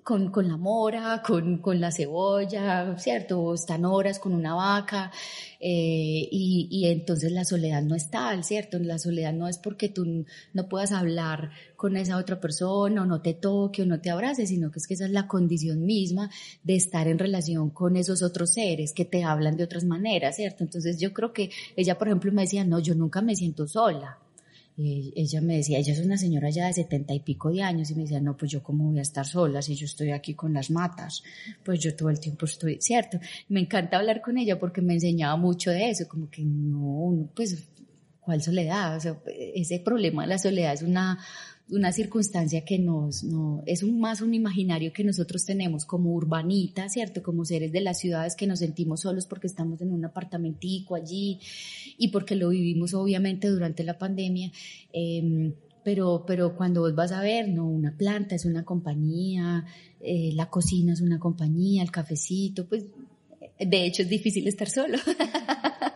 con, 0.03 0.31
con 0.31 0.47
la 0.47 0.57
mora, 0.57 1.21
con, 1.25 1.57
con, 1.57 1.79
la 1.79 1.91
cebolla, 1.91 2.97
¿cierto? 2.97 3.53
Están 3.53 3.85
horas 3.85 4.19
con 4.19 4.33
una 4.33 4.53
vaca 4.55 5.11
eh, 5.59 6.27
y, 6.31 6.67
y, 6.71 6.87
entonces 6.87 7.31
la 7.31 7.43
soledad 7.43 7.81
no 7.83 7.95
es 7.95 8.09
tal, 8.09 8.43
¿cierto? 8.43 8.79
La 8.79 8.97
soledad 8.97 9.33
no 9.33 9.47
es 9.47 9.57
porque 9.57 9.89
tú 9.89 10.25
no 10.53 10.69
puedas 10.69 10.91
hablar 10.91 11.51
con 11.75 11.97
esa 11.97 12.17
otra 12.17 12.39
persona 12.39 13.01
o 13.01 13.05
no 13.05 13.21
te 13.21 13.33
toque 13.33 13.81
o 13.81 13.85
no 13.85 13.99
te 13.99 14.09
abrace, 14.09 14.47
sino 14.47 14.71
que 14.71 14.79
es 14.79 14.87
que 14.87 14.93
esa 14.93 15.05
es 15.05 15.11
la 15.11 15.27
condición 15.27 15.85
misma 15.85 16.29
de 16.63 16.75
estar 16.75 17.07
en 17.07 17.19
relación 17.19 17.69
con 17.69 17.95
esos 17.97 18.23
otros 18.23 18.51
seres 18.51 18.93
que 18.93 19.05
te 19.05 19.23
hablan 19.23 19.57
de 19.57 19.65
otras 19.65 19.83
maneras, 19.83 20.37
¿cierto? 20.37 20.63
Entonces 20.63 20.99
yo 20.99 21.13
creo 21.13 21.33
que 21.33 21.51
ella, 21.75 21.97
por 21.97 22.07
ejemplo, 22.07 22.31
me 22.31 22.43
decía, 22.43 22.63
no, 22.63 22.79
yo 22.79 22.95
nunca 22.95 23.21
me 23.21 23.35
siento 23.35 23.67
sola 23.67 24.19
ella 24.77 25.41
me 25.41 25.57
decía, 25.57 25.77
ella 25.79 25.93
es 25.93 25.99
una 25.99 26.17
señora 26.17 26.49
ya 26.49 26.67
de 26.67 26.73
setenta 26.73 27.13
y 27.13 27.19
pico 27.19 27.51
de 27.51 27.61
años 27.61 27.91
y 27.91 27.95
me 27.95 28.03
decía, 28.03 28.19
no, 28.19 28.37
pues 28.37 28.51
yo 28.51 28.63
cómo 28.63 28.89
voy 28.89 28.99
a 28.99 29.01
estar 29.01 29.25
sola 29.25 29.61
si 29.61 29.75
yo 29.75 29.85
estoy 29.85 30.11
aquí 30.11 30.33
con 30.33 30.53
las 30.53 30.71
matas, 30.71 31.23
pues 31.63 31.79
yo 31.79 31.95
todo 31.95 32.09
el 32.09 32.19
tiempo 32.19 32.45
estoy, 32.45 32.77
cierto. 32.81 33.19
Me 33.49 33.59
encanta 33.59 33.97
hablar 33.97 34.21
con 34.21 34.37
ella 34.37 34.57
porque 34.57 34.81
me 34.81 34.93
enseñaba 34.93 35.35
mucho 35.35 35.71
de 35.71 35.89
eso, 35.89 36.07
como 36.07 36.29
que 36.29 36.43
no, 36.43 37.29
pues, 37.35 37.67
¿cuál 38.19 38.41
soledad? 38.41 38.99
Ese 39.55 39.79
problema 39.79 40.23
de 40.23 40.29
la 40.29 40.37
soledad 40.37 40.73
es 40.73 40.81
una, 40.83 41.19
una 41.71 41.91
circunstancia 41.91 42.63
que 42.65 42.77
nos, 42.77 43.23
no, 43.23 43.63
es 43.65 43.81
un, 43.83 43.99
más 43.99 44.21
un 44.21 44.33
imaginario 44.33 44.91
que 44.93 45.03
nosotros 45.03 45.45
tenemos 45.45 45.85
como 45.85 46.13
urbanita, 46.13 46.89
¿cierto? 46.89 47.23
Como 47.23 47.45
seres 47.45 47.71
de 47.71 47.81
las 47.81 47.99
ciudades 47.99 48.35
que 48.35 48.47
nos 48.47 48.59
sentimos 48.59 49.01
solos 49.01 49.25
porque 49.25 49.47
estamos 49.47 49.81
en 49.81 49.91
un 49.91 50.03
apartamentico 50.05 50.95
allí 50.95 51.39
y 51.97 52.09
porque 52.09 52.35
lo 52.35 52.49
vivimos 52.49 52.93
obviamente 52.93 53.47
durante 53.47 53.83
la 53.83 53.97
pandemia. 53.97 54.51
Eh, 54.93 55.53
pero, 55.83 56.25
pero 56.27 56.55
cuando 56.55 56.81
vos 56.81 56.93
vas 56.93 57.11
a 57.11 57.21
ver, 57.21 57.49
no, 57.49 57.67
una 57.67 57.95
planta 57.97 58.35
es 58.35 58.45
una 58.45 58.63
compañía, 58.63 59.65
eh, 59.99 60.31
la 60.33 60.47
cocina 60.47 60.93
es 60.93 61.01
una 61.01 61.19
compañía, 61.19 61.81
el 61.81 61.91
cafecito, 61.91 62.65
pues 62.65 62.85
de 63.59 63.85
hecho 63.85 64.03
es 64.03 64.09
difícil 64.09 64.47
estar 64.47 64.69
solo. 64.69 64.97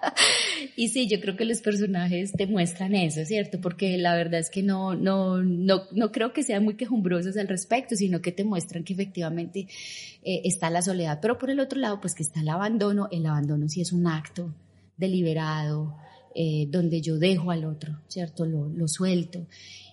Y 0.78 0.90
sí, 0.90 1.08
yo 1.08 1.22
creo 1.22 1.38
que 1.38 1.46
los 1.46 1.62
personajes 1.62 2.34
te 2.34 2.48
muestran 2.48 2.96
eso, 2.96 3.24
¿cierto? 3.24 3.62
Porque 3.62 3.98
la 3.98 4.14
verdad 4.16 4.42
es 4.42 4.50
que 4.50 4.62
no, 4.62 4.94
no, 4.94 5.42
no, 5.42 5.84
no 5.92 6.12
creo 6.12 6.34
que 6.34 6.44
sean 6.44 6.64
muy 6.66 6.76
quejumbrosos 6.76 7.38
al 7.38 7.48
respecto, 7.48 7.96
sino 7.96 8.22
que 8.22 8.34
te 8.34 8.44
muestran 8.44 8.84
que 8.84 8.94
efectivamente 8.94 9.68
eh, 10.24 10.42
está 10.44 10.70
la 10.70 10.82
soledad. 10.82 11.20
Pero 11.22 11.38
por 11.38 11.50
el 11.50 11.62
otro 11.62 11.80
lado, 11.80 12.02
pues 12.02 12.14
que 12.14 12.24
está 12.24 12.42
el 12.42 12.50
abandono. 12.50 13.08
El 13.12 13.26
abandono 13.26 13.70
sí 13.70 13.80
es 13.80 13.94
un 13.94 14.06
acto 14.06 14.54
deliberado, 14.98 15.96
eh, 16.34 16.68
donde 16.70 17.02
yo 17.02 17.18
dejo 17.18 17.52
al 17.52 17.64
otro, 17.64 17.98
¿cierto? 18.10 18.46
Lo, 18.46 18.68
lo, 18.68 18.90
suelto. 18.90 19.48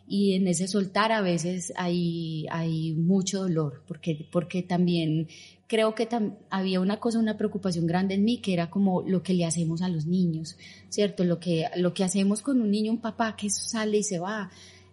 Y 0.09 0.35
en 0.35 0.49
ese 0.49 0.67
soltar 0.67 1.13
a 1.13 1.21
veces 1.21 1.73
hay, 1.77 2.47
hay 2.51 2.93
mucho 2.95 3.43
dolor, 3.43 3.85
porque, 3.87 4.27
porque 4.33 4.63
también 4.65 5.29
creo 5.73 5.95
que 5.95 6.07
había 6.51 6.81
una 6.81 7.01
cosa, 7.01 7.19
una 7.19 7.39
preocupación 7.39 7.87
grande 7.87 8.13
en 8.13 8.25
mí, 8.25 8.43
que 8.43 8.53
era 8.53 8.69
como 8.69 9.01
lo 9.01 9.23
que 9.23 9.33
le 9.33 9.47
hacemos 9.47 9.81
a 9.81 9.89
los 9.89 10.05
niños, 10.05 10.59
¿cierto? 10.91 11.25
Lo 11.25 11.41
que, 11.41 11.65
lo 11.77 11.95
que 11.95 12.05
hacemos 12.05 12.43
con 12.43 12.61
un 12.61 12.71
niño, 12.71 12.93
un 12.93 13.01
papá 13.01 13.37
que 13.37 13.49
sale 13.49 13.97
y 13.97 14.03
se 14.03 14.19
va, 14.19 14.51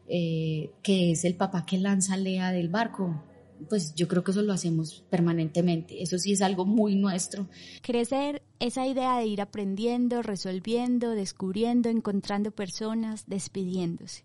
eh, 0.08 0.72
que 0.82 1.12
es 1.12 1.26
el 1.26 1.36
papá 1.36 1.66
que 1.66 1.78
lanza 1.78 2.14
a 2.14 2.18
Lea 2.18 2.54
del 2.54 2.70
barco, 2.70 3.22
pues 3.68 3.94
yo 3.94 4.08
creo 4.08 4.24
que 4.24 4.32
eso 4.32 4.42
lo 4.42 4.54
hacemos 4.54 5.04
permanentemente. 5.10 6.02
Eso 6.02 6.18
sí 6.18 6.32
es 6.32 6.42
algo 6.42 6.66
muy 6.66 6.96
nuestro. 6.96 7.50
Crecer, 7.82 8.42
esa 8.62 8.88
idea 8.88 9.18
de 9.18 9.26
ir 9.26 9.42
aprendiendo, 9.42 10.22
resolviendo, 10.22 11.10
descubriendo, 11.10 11.90
encontrando 11.90 12.52
personas, 12.52 13.26
despidiéndose. 13.28 14.24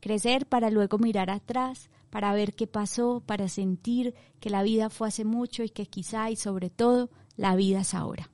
Crecer 0.00 0.46
para 0.46 0.68
luego 0.68 0.98
mirar 0.98 1.30
atrás, 1.30 1.90
para 2.12 2.34
ver 2.34 2.52
qué 2.52 2.66
pasó, 2.66 3.22
para 3.24 3.48
sentir 3.48 4.12
que 4.38 4.50
la 4.50 4.62
vida 4.62 4.90
fue 4.90 5.08
hace 5.08 5.24
mucho 5.24 5.64
y 5.64 5.70
que 5.70 5.86
quizá 5.86 6.30
y 6.30 6.36
sobre 6.36 6.68
todo 6.68 7.08
la 7.38 7.56
vida 7.56 7.80
es 7.80 7.94
ahora. 7.94 8.30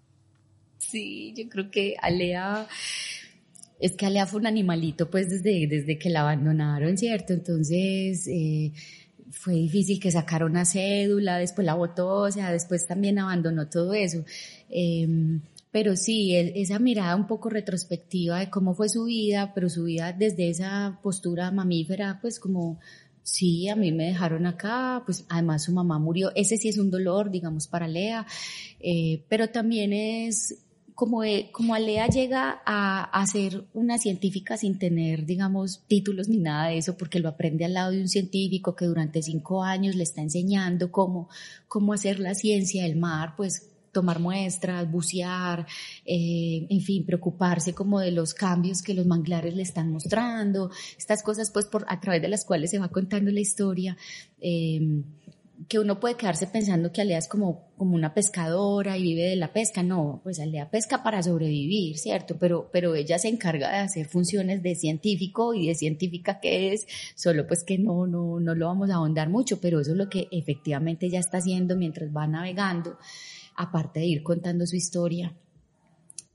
Sí, 0.78 1.32
yo 1.36 1.48
creo 1.48 1.70
que 1.70 1.94
Alea 2.02 2.66
es 3.78 3.92
que 3.92 4.04
Alea 4.04 4.26
fue 4.26 4.40
un 4.40 4.48
animalito 4.48 5.08
pues 5.08 5.30
desde, 5.30 5.68
desde 5.68 5.96
que 5.96 6.10
la 6.10 6.22
abandonaron, 6.22 6.98
¿cierto? 6.98 7.32
Entonces, 7.32 8.26
eh, 8.26 8.72
fue 9.30 9.54
difícil 9.54 10.00
que 10.00 10.10
sacara 10.10 10.44
una 10.44 10.64
cédula, 10.64 11.38
después 11.38 11.64
la 11.64 11.74
votó, 11.74 12.22
o 12.22 12.30
sea, 12.32 12.50
después 12.50 12.84
también 12.84 13.20
abandonó 13.20 13.68
todo 13.68 13.94
eso. 13.94 14.24
Em, 14.68 15.40
pero 15.70 15.94
sí, 15.94 16.34
esa 16.34 16.80
mirada 16.80 17.14
un 17.14 17.28
poco 17.28 17.48
retrospectiva 17.48 18.40
de 18.40 18.50
cómo 18.50 18.74
fue 18.74 18.88
su 18.88 19.04
vida, 19.04 19.52
pero 19.54 19.68
su 19.68 19.84
vida 19.84 20.12
desde 20.12 20.50
esa 20.50 20.98
postura 21.00 21.52
mamífera, 21.52 22.18
pues 22.20 22.40
como, 22.40 22.80
sí, 23.30 23.68
a 23.68 23.76
mí 23.76 23.92
me 23.92 24.06
dejaron 24.06 24.46
acá, 24.46 25.02
pues 25.04 25.24
además 25.28 25.64
su 25.64 25.72
mamá 25.72 25.98
murió, 25.98 26.32
ese 26.34 26.56
sí 26.56 26.68
es 26.68 26.78
un 26.78 26.90
dolor, 26.90 27.30
digamos, 27.30 27.68
para 27.68 27.86
Lea, 27.86 28.26
eh, 28.80 29.24
pero 29.28 29.48
también 29.48 29.92
es 29.92 30.64
como, 30.98 31.20
como 31.52 31.74
Alea 31.76 32.08
llega 32.08 32.60
a, 32.66 33.04
a, 33.04 33.26
ser 33.26 33.64
una 33.72 33.98
científica 33.98 34.56
sin 34.56 34.80
tener, 34.80 35.26
digamos, 35.26 35.84
títulos 35.86 36.28
ni 36.28 36.38
nada 36.38 36.70
de 36.70 36.78
eso, 36.78 36.96
porque 36.96 37.20
lo 37.20 37.28
aprende 37.28 37.64
al 37.64 37.74
lado 37.74 37.92
de 37.92 38.00
un 38.00 38.08
científico 38.08 38.74
que 38.74 38.86
durante 38.86 39.22
cinco 39.22 39.62
años 39.62 39.94
le 39.94 40.02
está 40.02 40.22
enseñando 40.22 40.90
cómo, 40.90 41.28
cómo 41.68 41.92
hacer 41.92 42.18
la 42.18 42.34
ciencia 42.34 42.82
del 42.82 42.96
mar, 42.96 43.34
pues 43.36 43.67
tomar 43.92 44.20
muestras, 44.20 44.90
bucear, 44.90 45.66
eh, 46.04 46.66
en 46.68 46.80
fin, 46.80 47.04
preocuparse 47.04 47.74
como 47.74 48.00
de 48.00 48.12
los 48.12 48.34
cambios 48.34 48.82
que 48.82 48.94
los 48.94 49.06
manglares 49.06 49.54
le 49.54 49.62
están 49.62 49.90
mostrando, 49.90 50.70
estas 50.96 51.22
cosas 51.22 51.50
pues 51.50 51.66
por, 51.66 51.84
a 51.88 52.00
través 52.00 52.22
de 52.22 52.28
las 52.28 52.44
cuales 52.44 52.70
se 52.70 52.78
va 52.78 52.88
contando 52.88 53.30
la 53.30 53.40
historia. 53.40 53.96
Eh, 54.40 55.02
que 55.66 55.78
uno 55.78 55.98
puede 55.98 56.16
quedarse 56.16 56.46
pensando 56.46 56.92
que 56.92 57.00
Alea 57.00 57.18
es 57.18 57.26
como, 57.26 57.72
como 57.76 57.96
una 57.96 58.14
pescadora 58.14 58.96
y 58.96 59.02
vive 59.02 59.24
de 59.24 59.36
la 59.36 59.52
pesca. 59.52 59.82
No, 59.82 60.20
pues 60.22 60.38
Alea 60.38 60.70
pesca 60.70 61.02
para 61.02 61.22
sobrevivir, 61.22 61.98
¿cierto? 61.98 62.36
Pero, 62.38 62.70
pero 62.72 62.94
ella 62.94 63.18
se 63.18 63.28
encarga 63.28 63.70
de 63.70 63.78
hacer 63.78 64.06
funciones 64.06 64.62
de 64.62 64.76
científico 64.76 65.54
y 65.54 65.66
de 65.66 65.74
científica 65.74 66.38
que 66.38 66.72
es, 66.72 66.86
solo 67.16 67.46
pues 67.46 67.64
que 67.64 67.78
no, 67.78 68.06
no, 68.06 68.38
no 68.38 68.54
lo 68.54 68.66
vamos 68.66 68.90
a 68.90 68.94
ahondar 68.94 69.28
mucho, 69.28 69.60
pero 69.60 69.80
eso 69.80 69.92
es 69.92 69.96
lo 69.96 70.08
que 70.08 70.28
efectivamente 70.30 71.06
ella 71.06 71.20
está 71.20 71.38
haciendo 71.38 71.76
mientras 71.76 72.14
va 72.14 72.26
navegando, 72.26 72.98
aparte 73.58 74.00
de 74.00 74.06
ir 74.06 74.22
contando 74.22 74.66
su 74.66 74.76
historia. 74.76 75.36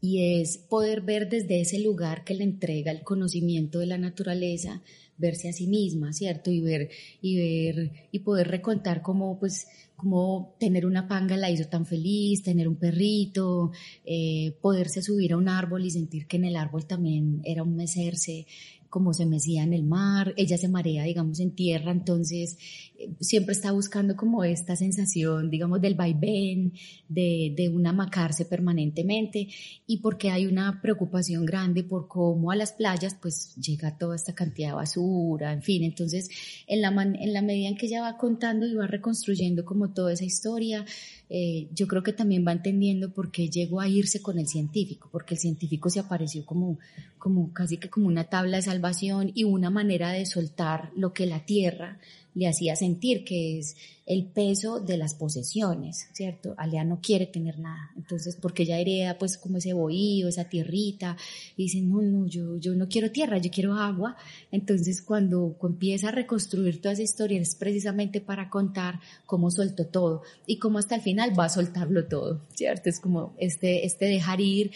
Y 0.02 0.42
es 0.42 0.58
poder 0.58 1.02
ver 1.02 1.30
desde 1.30 1.62
ese 1.62 1.80
lugar 1.80 2.26
que 2.26 2.34
le 2.34 2.44
entrega 2.44 2.92
el 2.92 3.04
conocimiento 3.04 3.80
de 3.80 3.86
la 3.86 3.98
naturaleza, 3.98 4.82
verse 5.18 5.48
a 5.48 5.54
sí 5.54 5.66
misma, 5.68 6.12
¿cierto? 6.12 6.52
Y 6.52 6.60
ver, 6.60 6.90
y 7.22 7.38
ver, 7.38 7.92
y 8.12 8.20
poder 8.20 8.50
recontar 8.50 9.02
cómo, 9.02 9.40
pues, 9.40 9.68
cómo 9.96 10.54
tener 10.60 10.86
una 10.86 11.08
panga 11.08 11.38
la 11.38 11.50
hizo 11.50 11.70
tan 11.70 11.86
feliz, 11.86 12.44
tener 12.44 12.68
un 12.68 12.76
perrito, 12.76 13.72
eh, 14.04 14.58
poderse 14.62 15.02
subir 15.02 15.32
a 15.32 15.38
un 15.38 15.48
árbol 15.48 15.86
y 15.86 15.92
sentir 15.92 16.28
que 16.28 16.36
en 16.36 16.46
el 16.46 16.58
árbol 16.58 16.86
también 16.86 17.40
era 17.46 17.64
un 17.64 17.78
mecerse, 17.78 18.46
como 18.94 19.12
se 19.12 19.26
mecía 19.26 19.64
en 19.64 19.74
el 19.74 19.82
mar, 19.82 20.36
ella 20.38 20.56
se 20.56 20.68
marea, 20.68 21.04
digamos, 21.04 21.40
en 21.40 21.56
tierra, 21.56 21.92
entonces 21.92 22.60
eh, 22.96 23.10
siempre 23.22 23.54
está 23.54 23.72
buscando 23.72 24.16
como 24.16 24.44
esta 24.44 24.76
sensación, 24.76 25.50
digamos, 25.50 25.82
del 25.82 25.96
vaivén, 25.96 26.74
de, 27.10 27.56
de 27.58 27.70
un 27.70 27.88
amacarse 27.88 28.46
permanentemente 28.46 29.48
y 29.88 29.98
porque 29.98 30.30
hay 30.30 30.46
una 30.46 30.80
preocupación 30.80 31.44
grande 31.44 31.84
por 31.84 32.08
cómo 32.08 32.52
a 32.52 32.56
las 32.56 32.74
playas 32.74 33.18
pues 33.20 33.56
llega 33.56 33.98
toda 33.98 34.16
esta 34.16 34.36
cantidad 34.36 34.68
de 34.68 34.76
basura, 34.76 35.54
en 35.54 35.64
fin, 35.64 35.84
entonces 35.84 36.30
en 36.68 36.82
la, 36.82 36.90
en 36.90 37.34
la 37.34 37.42
medida 37.42 37.70
en 37.70 37.76
que 37.76 37.88
ella 37.88 38.04
va 38.04 38.16
contando 38.18 38.68
y 38.68 38.76
va 38.76 38.86
reconstruyendo 38.86 39.66
como 39.66 39.92
toda 39.92 40.14
esa 40.14 40.24
historia, 40.26 40.86
eh, 41.36 41.67
yo 41.74 41.88
creo 41.88 42.04
que 42.04 42.13
también 42.13 42.46
va 42.48 42.52
entendiendo 42.52 43.12
por 43.12 43.32
qué 43.32 43.50
llegó 43.50 43.82
a 43.82 43.88
irse 43.88 44.22
con 44.22 44.38
el 44.38 44.48
científico, 44.48 45.10
porque 45.12 45.34
el 45.34 45.39
científico 45.39 45.89
se 45.89 46.00
apareció 46.00 46.46
como, 46.46 46.78
como 47.17 47.52
casi 47.54 47.78
que 47.78 47.89
como 47.89 48.06
una 48.06 48.26
tabla 48.26 48.58
de 48.58 48.62
salvación 48.62 49.32
y 49.34 49.43
una 49.43 49.72
manera 49.72 50.12
de 50.12 50.28
soltar 50.28 50.91
lo 50.96 51.12
que 51.12 51.26
la 51.26 51.43
tierra 51.43 51.98
le 52.36 52.48
hacía 52.48 52.76
sentir, 52.76 53.24
que 53.24 53.60
es 53.60 53.76
el 54.06 54.26
peso 54.26 54.80
de 54.80 54.98
las 54.98 55.15
posesiones, 55.15 56.08
¿cierto? 56.13 56.56
Alea 56.58 56.84
no 56.84 57.00
quiere 57.02 57.26
tener 57.26 57.58
nada, 57.60 57.91
entonces 57.96 58.36
porque 58.36 58.63
ella 58.63 58.80
hereda 58.80 59.17
pues 59.17 59.38
como 59.38 59.60
ese 59.60 59.74
bohío, 59.74 60.28
esa 60.28 60.50
tierrita, 60.50 61.15
y 61.56 61.63
dice, 61.63 61.82
no, 61.82 62.02
no, 62.02 62.28
yo, 62.28 62.58
yo 62.58 62.76
no 62.76 62.89
quiero 62.89 63.12
tierra, 63.12 63.38
yo 63.38 63.50
quiero 63.50 63.76
agua, 63.76 64.17
entonces 64.52 65.02
cuando, 65.02 65.56
empieza 65.63 66.10
a 66.10 66.12
reconstruir 66.12 66.82
toda 66.82 66.93
esa 66.93 67.04
historia 67.04 67.39
es 67.39 67.56
precisamente 67.56 68.19
para 68.19 68.50
contar 68.50 69.00
cómo 69.26 69.50
soltó 69.50 69.86
todo 69.86 70.24
y 70.46 70.58
cómo 70.58 70.80
hasta 70.80 70.96
el 70.96 71.02
final 71.02 71.38
va 71.38 71.46
a 71.46 71.50
soltarlo 71.50 72.06
todo, 72.06 72.41
¿cierto? 72.54 72.89
Es 72.89 73.00
como 73.00 73.34
este, 73.38 73.86
este 73.86 74.06
dejar 74.06 74.41
ir 74.41 74.72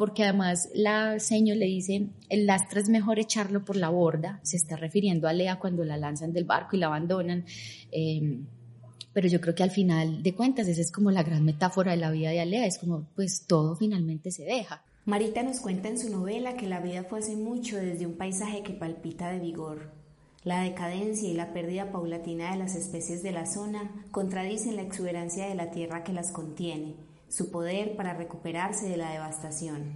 porque 0.00 0.24
además 0.24 0.70
la 0.72 1.18
seño 1.18 1.54
le 1.54 1.66
dice, 1.66 2.06
el 2.30 2.46
lastre 2.46 2.80
es 2.80 2.88
mejor 2.88 3.18
echarlo 3.18 3.66
por 3.66 3.76
la 3.76 3.90
borda, 3.90 4.40
se 4.42 4.56
está 4.56 4.74
refiriendo 4.74 5.28
a 5.28 5.34
Lea 5.34 5.58
cuando 5.58 5.84
la 5.84 5.98
lanzan 5.98 6.32
del 6.32 6.44
barco 6.44 6.74
y 6.74 6.78
la 6.78 6.86
abandonan. 6.86 7.44
Em, 7.92 8.46
pero 9.12 9.28
yo 9.28 9.42
creo 9.42 9.54
que 9.54 9.62
al 9.62 9.70
final 9.70 10.22
de 10.22 10.34
cuentas 10.34 10.68
esa 10.68 10.80
es 10.80 10.90
como 10.90 11.10
la 11.10 11.22
gran 11.22 11.44
metáfora 11.44 11.90
de 11.90 11.98
la 11.98 12.10
vida 12.10 12.30
de 12.30 12.40
Alea, 12.40 12.64
es 12.64 12.78
como 12.78 13.08
pues 13.14 13.44
todo 13.46 13.76
finalmente 13.76 14.30
se 14.30 14.44
deja. 14.44 14.82
Marita 15.04 15.42
nos 15.42 15.60
cuenta 15.60 15.90
en 15.90 15.98
su 15.98 16.08
novela 16.08 16.56
que 16.56 16.66
la 16.66 16.80
vida 16.80 17.04
fue 17.04 17.18
hace 17.18 17.36
mucho 17.36 17.76
desde 17.76 18.06
un 18.06 18.14
paisaje 18.14 18.62
que 18.62 18.72
palpita 18.72 19.30
de 19.30 19.38
vigor. 19.38 19.92
La 20.44 20.62
decadencia 20.62 21.28
y 21.28 21.34
la 21.34 21.52
pérdida 21.52 21.92
paulatina 21.92 22.52
de 22.52 22.58
las 22.58 22.74
especies 22.74 23.22
de 23.22 23.32
la 23.32 23.44
zona 23.44 24.06
contradicen 24.12 24.76
la 24.76 24.82
exuberancia 24.82 25.46
de 25.46 25.56
la 25.56 25.70
tierra 25.70 26.04
que 26.04 26.14
las 26.14 26.32
contiene 26.32 26.94
su 27.30 27.50
poder 27.50 27.96
para 27.96 28.12
recuperarse 28.12 28.88
de 28.88 28.96
la 28.96 29.12
devastación. 29.12 29.94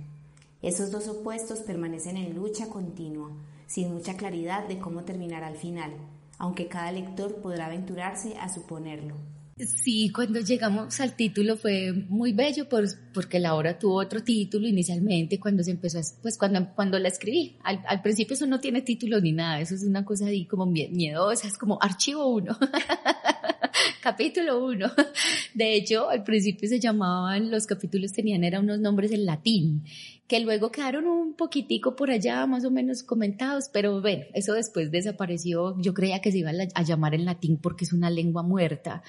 Esos 0.63 0.91
dos 0.91 1.09
opuestos 1.09 1.59
permanecen 1.59 2.17
en 2.17 2.35
lucha 2.35 2.69
continua, 2.69 3.31
sin 3.67 3.93
mucha 3.93 4.17
claridad 4.17 4.67
de 4.67 4.79
cómo 4.79 5.03
terminar 5.03 5.45
al 5.45 5.57
final, 5.57 5.93
aunque 6.39 6.69
cada 6.69 6.93
lector 6.93 7.37
podrá 7.43 7.67
aventurarse 7.67 8.37
a 8.39 8.49
suponerlo. 8.49 9.17
Sí, 9.57 10.11
cuando 10.11 10.41
llegamos 10.41 10.99
al 11.01 11.15
título 11.15 11.57
fue 11.57 11.93
muy 11.93 12.33
bello 12.33 12.67
porque 13.13 13.39
la 13.39 13.55
obra 13.55 13.79
tuvo 13.79 14.01
otro 14.01 14.21
título 14.23 14.67
inicialmente 14.67 15.39
cuando 15.39 15.63
se 15.63 15.71
empezó, 15.71 16.01
pues 16.23 16.37
cuando, 16.37 16.75
cuando 16.75 16.99
la 16.99 17.09
escribí. 17.09 17.57
Al, 17.63 18.03
principio 18.03 18.35
eso 18.35 18.47
no 18.47 18.59
tiene 18.59 18.83
título 18.83 19.21
ni 19.21 19.33
nada, 19.33 19.61
eso 19.61 19.75
es 19.75 19.85
una 19.85 20.05
cosa 20.05 20.27
ahí 20.27 20.47
como 20.47 20.67
miedosa, 20.67 21.47
es 21.47 21.57
como 21.57 21.79
archivo 21.81 22.27
uno. 22.27 22.57
capítulo 24.03 24.65
1. 24.65 24.93
De 25.55 25.75
hecho, 25.75 26.09
al 26.09 26.23
principio 26.23 26.69
se 26.69 26.81
llamaban, 26.81 27.51
los 27.51 27.67
capítulos 27.67 28.13
tenían, 28.13 28.45
eran 28.45 28.65
unos 28.65 28.81
nombres 28.81 29.13
en 29.13 29.27
latín 29.27 29.85
que 30.27 30.41
luego 30.41 30.71
quedaron 30.71 31.07
un 31.07 31.35
poquitico 31.35 31.97
por 31.97 32.11
allá 32.11 32.47
más 32.47 32.65
o 32.65 32.71
menos 32.71 33.03
comentados, 33.03 33.69
pero 33.71 34.01
bueno, 34.01 34.25
eso 34.33 34.55
después 34.55 34.91
desapareció. 34.91 35.79
Yo 35.83 35.93
creía 35.93 36.23
que 36.23 36.33
se 36.33 36.39
iba 36.39 36.51
a 36.75 36.83
llamar 36.83 37.15
en 37.15 37.27
latín 37.27 37.59
porque 37.59 37.85
es 37.85 37.93
una 37.93 38.09
lengua 38.09 38.43
muerta, 38.43 39.03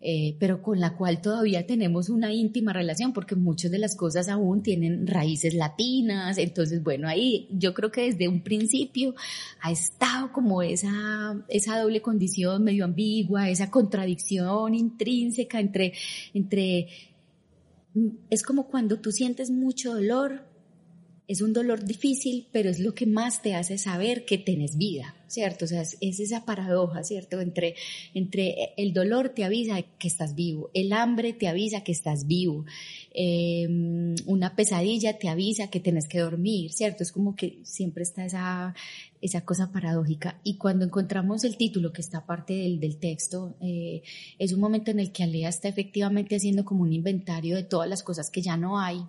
eh, 0.00 0.36
pero 0.38 0.62
con 0.62 0.78
la 0.78 0.96
cual 0.96 1.20
todavía 1.20 1.66
tenemos 1.66 2.08
una 2.08 2.32
íntima 2.32 2.72
relación 2.72 3.12
porque 3.12 3.34
muchas 3.34 3.72
de 3.72 3.80
las 3.80 3.96
cosas 3.96 4.28
aún 4.28 4.62
tienen 4.62 5.08
raíces 5.08 5.54
latinas. 5.54 6.38
Entonces, 6.38 6.84
bueno, 6.84 7.08
ahí 7.08 7.48
yo 7.50 7.74
creo 7.74 7.90
que 7.90 8.02
desde 8.02 8.28
un 8.28 8.42
principio 8.42 9.14
ha 9.60 9.72
estado 9.72 10.30
como 10.30 10.62
esa, 10.62 11.44
esa 11.48 11.80
doble 11.80 12.00
condición 12.00 12.62
medio 12.62 12.84
ambigua, 12.84 13.50
esa 13.50 13.72
contradicción 13.72 14.76
intrínseca 14.76 15.58
entre, 15.58 15.94
entre, 16.32 16.86
es 18.30 18.44
como 18.44 18.68
cuando 18.68 19.00
tú 19.00 19.10
sientes 19.10 19.50
mucho 19.50 19.94
dolor, 19.94 20.48
es 21.30 21.42
un 21.42 21.52
dolor 21.52 21.84
difícil, 21.84 22.48
pero 22.50 22.70
es 22.70 22.80
lo 22.80 22.92
que 22.92 23.06
más 23.06 23.40
te 23.40 23.54
hace 23.54 23.78
saber 23.78 24.24
que 24.24 24.36
tienes 24.36 24.76
vida, 24.76 25.14
¿cierto? 25.28 25.64
O 25.64 25.68
sea, 25.68 25.82
es, 25.82 25.96
esa 26.00 26.44
paradoja, 26.44 27.04
¿cierto? 27.04 27.40
Entre, 27.40 27.76
entre 28.14 28.74
el 28.76 28.92
dolor 28.92 29.28
te 29.28 29.44
avisa 29.44 29.80
que 29.80 30.08
estás 30.08 30.34
vivo, 30.34 30.72
el 30.74 30.92
hambre 30.92 31.32
te 31.32 31.46
avisa 31.46 31.84
que 31.84 31.92
estás 31.92 32.26
vivo, 32.26 32.64
em, 33.14 34.16
una 34.26 34.56
pesadilla 34.56 35.18
te 35.18 35.28
avisa 35.28 35.70
que 35.70 35.78
tienes 35.78 36.08
que 36.08 36.18
dormir, 36.18 36.72
¿cierto? 36.72 37.04
Es 37.04 37.12
como 37.12 37.36
que 37.36 37.60
siempre 37.62 38.02
está 38.02 38.24
esa, 38.24 38.74
esa 39.20 39.44
cosa 39.44 39.70
paradójica. 39.70 40.40
Y 40.42 40.56
cuando 40.56 40.84
encontramos 40.84 41.44
el 41.44 41.56
título 41.56 41.92
que 41.92 42.00
está 42.00 42.26
parte 42.26 42.54
del, 42.54 42.80
del 42.80 42.96
texto, 42.96 43.54
eh, 43.60 44.02
es 44.40 44.52
un 44.52 44.58
momento 44.58 44.90
en 44.90 44.98
el 44.98 45.12
que 45.12 45.22
Alea 45.22 45.48
está 45.48 45.68
efectivamente 45.68 46.34
haciendo 46.34 46.64
como 46.64 46.82
un 46.82 46.92
inventario 46.92 47.54
de 47.54 47.62
todas 47.62 47.88
las 47.88 48.02
cosas 48.02 48.32
que 48.32 48.42
ya 48.42 48.56
no 48.56 48.80
hay, 48.80 49.00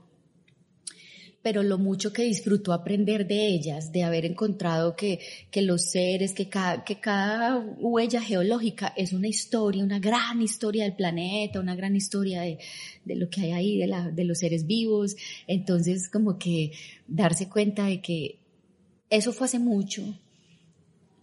pero 1.41 1.63
lo 1.63 1.77
mucho 1.77 2.13
que 2.13 2.23
disfrutó 2.23 2.73
aprender 2.73 3.27
de 3.27 3.47
ellas, 3.47 3.91
de 3.91 4.03
haber 4.03 4.25
encontrado 4.25 4.95
que, 4.95 5.19
que 5.49 5.61
los 5.61 5.89
seres, 5.89 6.33
que 6.33 6.49
cada, 6.49 6.83
que 6.83 6.99
cada 6.99 7.57
huella 7.57 8.21
geológica 8.21 8.93
es 8.95 9.13
una 9.13 9.27
historia, 9.27 9.83
una 9.83 9.99
gran 9.99 10.41
historia 10.41 10.83
del 10.83 10.95
planeta, 10.95 11.59
una 11.59 11.75
gran 11.75 11.95
historia 11.95 12.41
de, 12.41 12.59
de 13.05 13.15
lo 13.15 13.29
que 13.29 13.41
hay 13.41 13.51
ahí, 13.51 13.77
de, 13.77 13.87
la, 13.87 14.11
de 14.11 14.23
los 14.23 14.39
seres 14.39 14.67
vivos. 14.67 15.15
Entonces, 15.47 16.09
como 16.09 16.37
que 16.37 16.71
darse 17.07 17.49
cuenta 17.49 17.85
de 17.85 18.01
que 18.01 18.39
eso 19.09 19.33
fue 19.33 19.45
hace 19.45 19.59
mucho, 19.59 20.03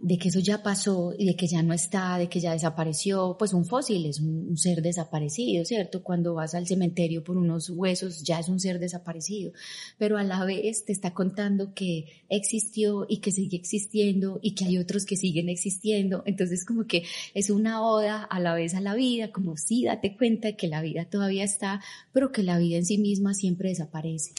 de 0.00 0.16
que 0.16 0.28
eso 0.28 0.38
ya 0.38 0.62
pasó 0.62 1.12
y 1.18 1.26
de 1.26 1.34
que 1.34 1.48
ya 1.48 1.62
no 1.62 1.74
está, 1.74 2.18
de 2.18 2.28
que 2.28 2.38
ya 2.38 2.52
desapareció, 2.52 3.36
pues 3.38 3.52
un 3.52 3.64
fósil 3.64 4.06
es 4.06 4.20
un, 4.20 4.56
ser 4.56 4.80
desaparecido, 4.80 5.64
¿cierto? 5.64 6.02
Cuando 6.02 6.34
vas 6.34 6.54
al 6.54 6.66
cementerio 6.66 7.24
por 7.24 7.36
unos 7.36 7.70
huesos 7.70 8.22
ya 8.22 8.38
es 8.38 8.48
un 8.48 8.60
ser 8.60 8.78
desaparecido, 8.78 9.52
pero 9.98 10.16
a 10.16 10.22
la 10.22 10.44
vez 10.44 10.84
te 10.84 10.92
está 10.92 11.14
contando 11.14 11.74
que 11.74 12.06
existió 12.28 13.06
y 13.08 13.18
que 13.18 13.32
sigue 13.32 13.56
existiendo 13.56 14.38
y 14.40 14.54
que 14.54 14.66
hay 14.66 14.78
otros 14.78 15.04
que 15.04 15.16
siguen 15.16 15.48
existiendo, 15.48 16.22
entonces 16.26 16.64
como 16.64 16.86
que 16.86 17.04
es 17.34 17.50
una 17.50 17.82
oda 17.82 18.22
a 18.22 18.40
la 18.40 18.54
vez 18.54 18.74
a 18.74 18.80
la 18.80 18.94
vida, 18.94 19.32
como 19.32 19.56
sí, 19.56 19.84
date 19.84 20.16
cuenta 20.16 20.48
de 20.48 20.56
que 20.56 20.68
la 20.68 20.80
vida 20.80 21.06
todavía 21.06 21.44
está, 21.44 21.80
pero 22.12 22.30
que 22.30 22.42
la 22.42 22.58
vida 22.58 22.76
en 22.76 22.86
sí 22.86 22.98
misma 22.98 23.34
siempre 23.34 23.70
desaparece. 23.70 24.32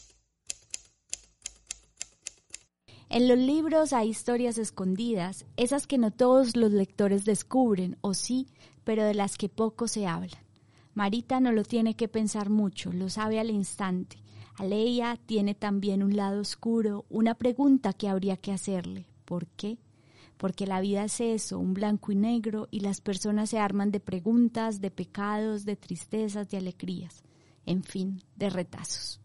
En 3.11 3.27
los 3.27 3.39
libros 3.39 3.91
hay 3.91 4.09
historias 4.09 4.59
escondidas, 4.59 5.47
esas 5.57 5.87
que 5.87 5.97
no 5.97 6.11
todos 6.11 6.55
los 6.55 6.71
lectores 6.71 7.25
descubren, 7.25 7.97
o 8.01 8.13
sí, 8.13 8.45
pero 8.83 9.03
de 9.03 9.15
las 9.15 9.35
que 9.35 9.49
poco 9.49 9.87
se 9.87 10.05
hablan. 10.05 10.43
Marita 10.93 11.39
no 11.39 11.51
lo 11.51 11.63
tiene 11.63 11.95
que 11.95 12.07
pensar 12.07 12.51
mucho, 12.51 12.93
lo 12.93 13.09
sabe 13.09 13.39
al 13.39 13.49
instante. 13.49 14.17
Aleia 14.57 15.17
tiene 15.25 15.55
también 15.55 16.03
un 16.03 16.15
lado 16.15 16.39
oscuro, 16.39 17.05
una 17.09 17.33
pregunta 17.33 17.93
que 17.93 18.07
habría 18.07 18.37
que 18.37 18.51
hacerle. 18.51 19.07
¿Por 19.25 19.47
qué? 19.47 19.79
Porque 20.37 20.67
la 20.67 20.79
vida 20.79 21.03
es 21.03 21.19
eso, 21.19 21.57
un 21.57 21.73
blanco 21.73 22.11
y 22.11 22.15
negro, 22.15 22.67
y 22.69 22.81
las 22.81 23.01
personas 23.01 23.49
se 23.49 23.57
arman 23.57 23.89
de 23.89 24.01
preguntas, 24.01 24.81
de 24.81 24.91
pecados, 24.91 25.65
de 25.65 25.75
tristezas, 25.75 26.47
de 26.49 26.57
alegrías, 26.57 27.23
en 27.65 27.83
fin, 27.83 28.21
de 28.35 28.51
retazos 28.51 29.19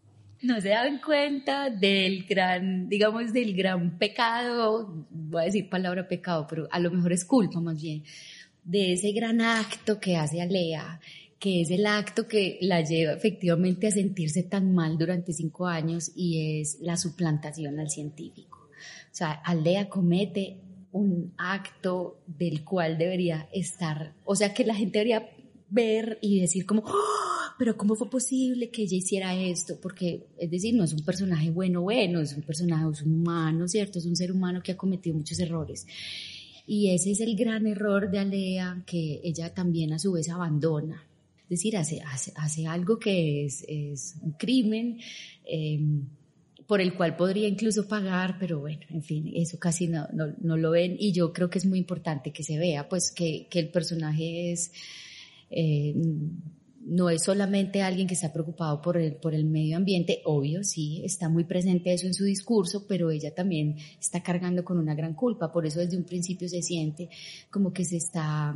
no 0.44 0.61
se 0.61 0.68
dan 0.68 1.00
cuenta 1.00 1.70
del 1.70 2.24
gran, 2.24 2.88
digamos, 2.88 3.33
del 3.33 3.54
gran 3.54 3.98
pecado, 3.98 5.07
voy 5.11 5.42
a 5.42 5.44
decir 5.46 5.68
palabra 5.68 6.07
pecado, 6.07 6.46
pero 6.48 6.68
a 6.70 6.78
lo 6.78 6.90
mejor 6.90 7.12
es 7.12 7.24
culpa 7.24 7.61
más 7.61 7.80
bien, 7.80 8.04
de 8.62 8.92
ese 8.92 9.12
gran 9.12 9.40
acto 9.40 9.98
que 9.98 10.16
hace 10.16 10.40
Alea, 10.40 11.00
que 11.38 11.62
es 11.62 11.70
el 11.70 11.87
acto 11.87 12.26
que 12.28 12.59
la 12.62 12.83
lleva 12.83 13.12
efectivamente 13.12 13.87
a 13.87 13.90
sentirse 13.90 14.42
tan 14.42 14.74
mal 14.74 14.96
durante 14.96 15.33
cinco 15.33 15.66
años 15.66 16.12
y 16.14 16.61
es 16.61 16.78
la 16.80 16.96
suplantación 16.96 17.80
al 17.80 17.90
científico. 17.90 18.68
O 18.70 19.14
sea, 19.14 19.33
Alea 19.33 19.88
comete 19.88 20.59
un 20.92 21.35
acto 21.37 22.20
del 22.26 22.64
cual 22.64 22.98
debería 22.98 23.48
estar, 23.52 24.14
o 24.24 24.37
sea, 24.37 24.54
que 24.54 24.64
la 24.64 24.74
gente 24.74 24.98
debería 25.00 25.28
ver 25.75 26.19
y 26.23 26.41
decir 26.41 26.65
como, 26.65 26.83
¡Oh! 26.87 27.35
pero 27.59 27.77
¿cómo 27.77 27.95
fue 27.95 28.09
posible 28.09 28.71
que 28.71 28.83
ella 28.83 28.97
hiciera 28.97 29.35
esto? 29.35 29.79
Porque, 29.81 30.27
es 30.39 30.51
decir, 30.51 30.75
no 30.75 30.85
es 30.85 30.93
un 30.93 31.05
personaje 31.05 31.51
bueno, 31.51 31.83
bueno, 31.83 32.21
es 32.21 32.33
un 32.35 32.43
personaje, 32.43 32.85
es 32.93 33.03
un 33.03 33.15
humano, 33.15 33.69
¿cierto? 33.69 33.99
Es 33.99 34.07
un 34.07 34.17
ser 34.17 34.33
humano 34.33 34.63
que 34.63 34.73
ha 34.73 34.77
cometido 34.77 35.17
muchos 35.17 35.39
errores. 35.39 35.87
Y 36.67 36.91
ese 36.91 37.11
es 37.11 37.21
el 37.21 37.37
gran 37.37 37.67
error 37.67 38.11
de 38.11 38.19
Alea 38.19 38.83
que 38.87 39.21
ella 39.23 39.53
también 39.53 39.93
a 39.93 39.99
su 39.99 40.13
vez 40.13 40.29
abandona. 40.29 41.05
Es 41.43 41.49
decir, 41.51 41.77
hace, 41.77 42.01
hace, 42.01 42.33
hace 42.37 42.67
algo 42.67 42.99
que 42.99 43.45
es, 43.45 43.65
es 43.69 44.17
un 44.23 44.33
crimen. 44.33 44.99
Em, 45.45 46.07
por 46.67 46.81
el 46.81 46.95
cual 46.95 47.15
podría 47.15 47.47
incluso 47.47 47.87
pagar, 47.87 48.39
pero 48.41 48.61
bueno, 48.61 48.81
en 48.89 49.03
fin, 49.03 49.31
eso 49.35 49.59
casi 49.59 49.87
no, 49.87 50.09
no, 50.15 50.33
no, 50.41 50.57
lo 50.57 50.71
ven 50.71 50.97
y 50.99 51.13
yo 51.13 51.31
creo 51.31 51.51
que 51.51 51.59
es 51.59 51.67
muy 51.67 51.79
importante 51.79 52.33
que 52.33 52.43
se 52.43 52.59
vea, 52.59 52.89
pues 52.89 53.11
que, 53.11 53.49
que 53.51 53.59
el 53.59 53.69
personaje 53.69 54.51
es, 54.51 54.73
eh, 55.55 55.95
no 56.87 57.09
es 57.09 57.23
solamente 57.23 57.83
alguien 57.83 58.07
que 58.07 58.14
está 58.14 58.33
preocupado 58.33 58.81
por 58.83 58.97
el, 58.97 59.17
por 59.17 59.35
el 59.35 59.45
medio 59.45 59.77
ambiente, 59.77 60.21
obvio, 60.25 60.62
sí, 60.64 61.03
está 61.05 61.29
muy 61.29 61.45
presente 61.45 61.93
eso 61.93 62.07
en 62.07 62.14
su 62.14 62.25
discurso, 62.25 62.87
pero 62.87 63.11
ella 63.11 63.35
también 63.35 63.77
está 63.99 64.23
cargando 64.23 64.64
con 64.64 64.79
una 64.79 64.95
gran 64.95 65.14
culpa, 65.14 65.53
por 65.53 65.67
eso 65.67 65.81
desde 65.81 65.97
un 65.97 66.05
principio 66.05 66.49
se 66.49 66.62
siente 66.62 67.09
como 67.51 67.73
que 67.73 67.85
se 67.85 67.97
está, 67.97 68.55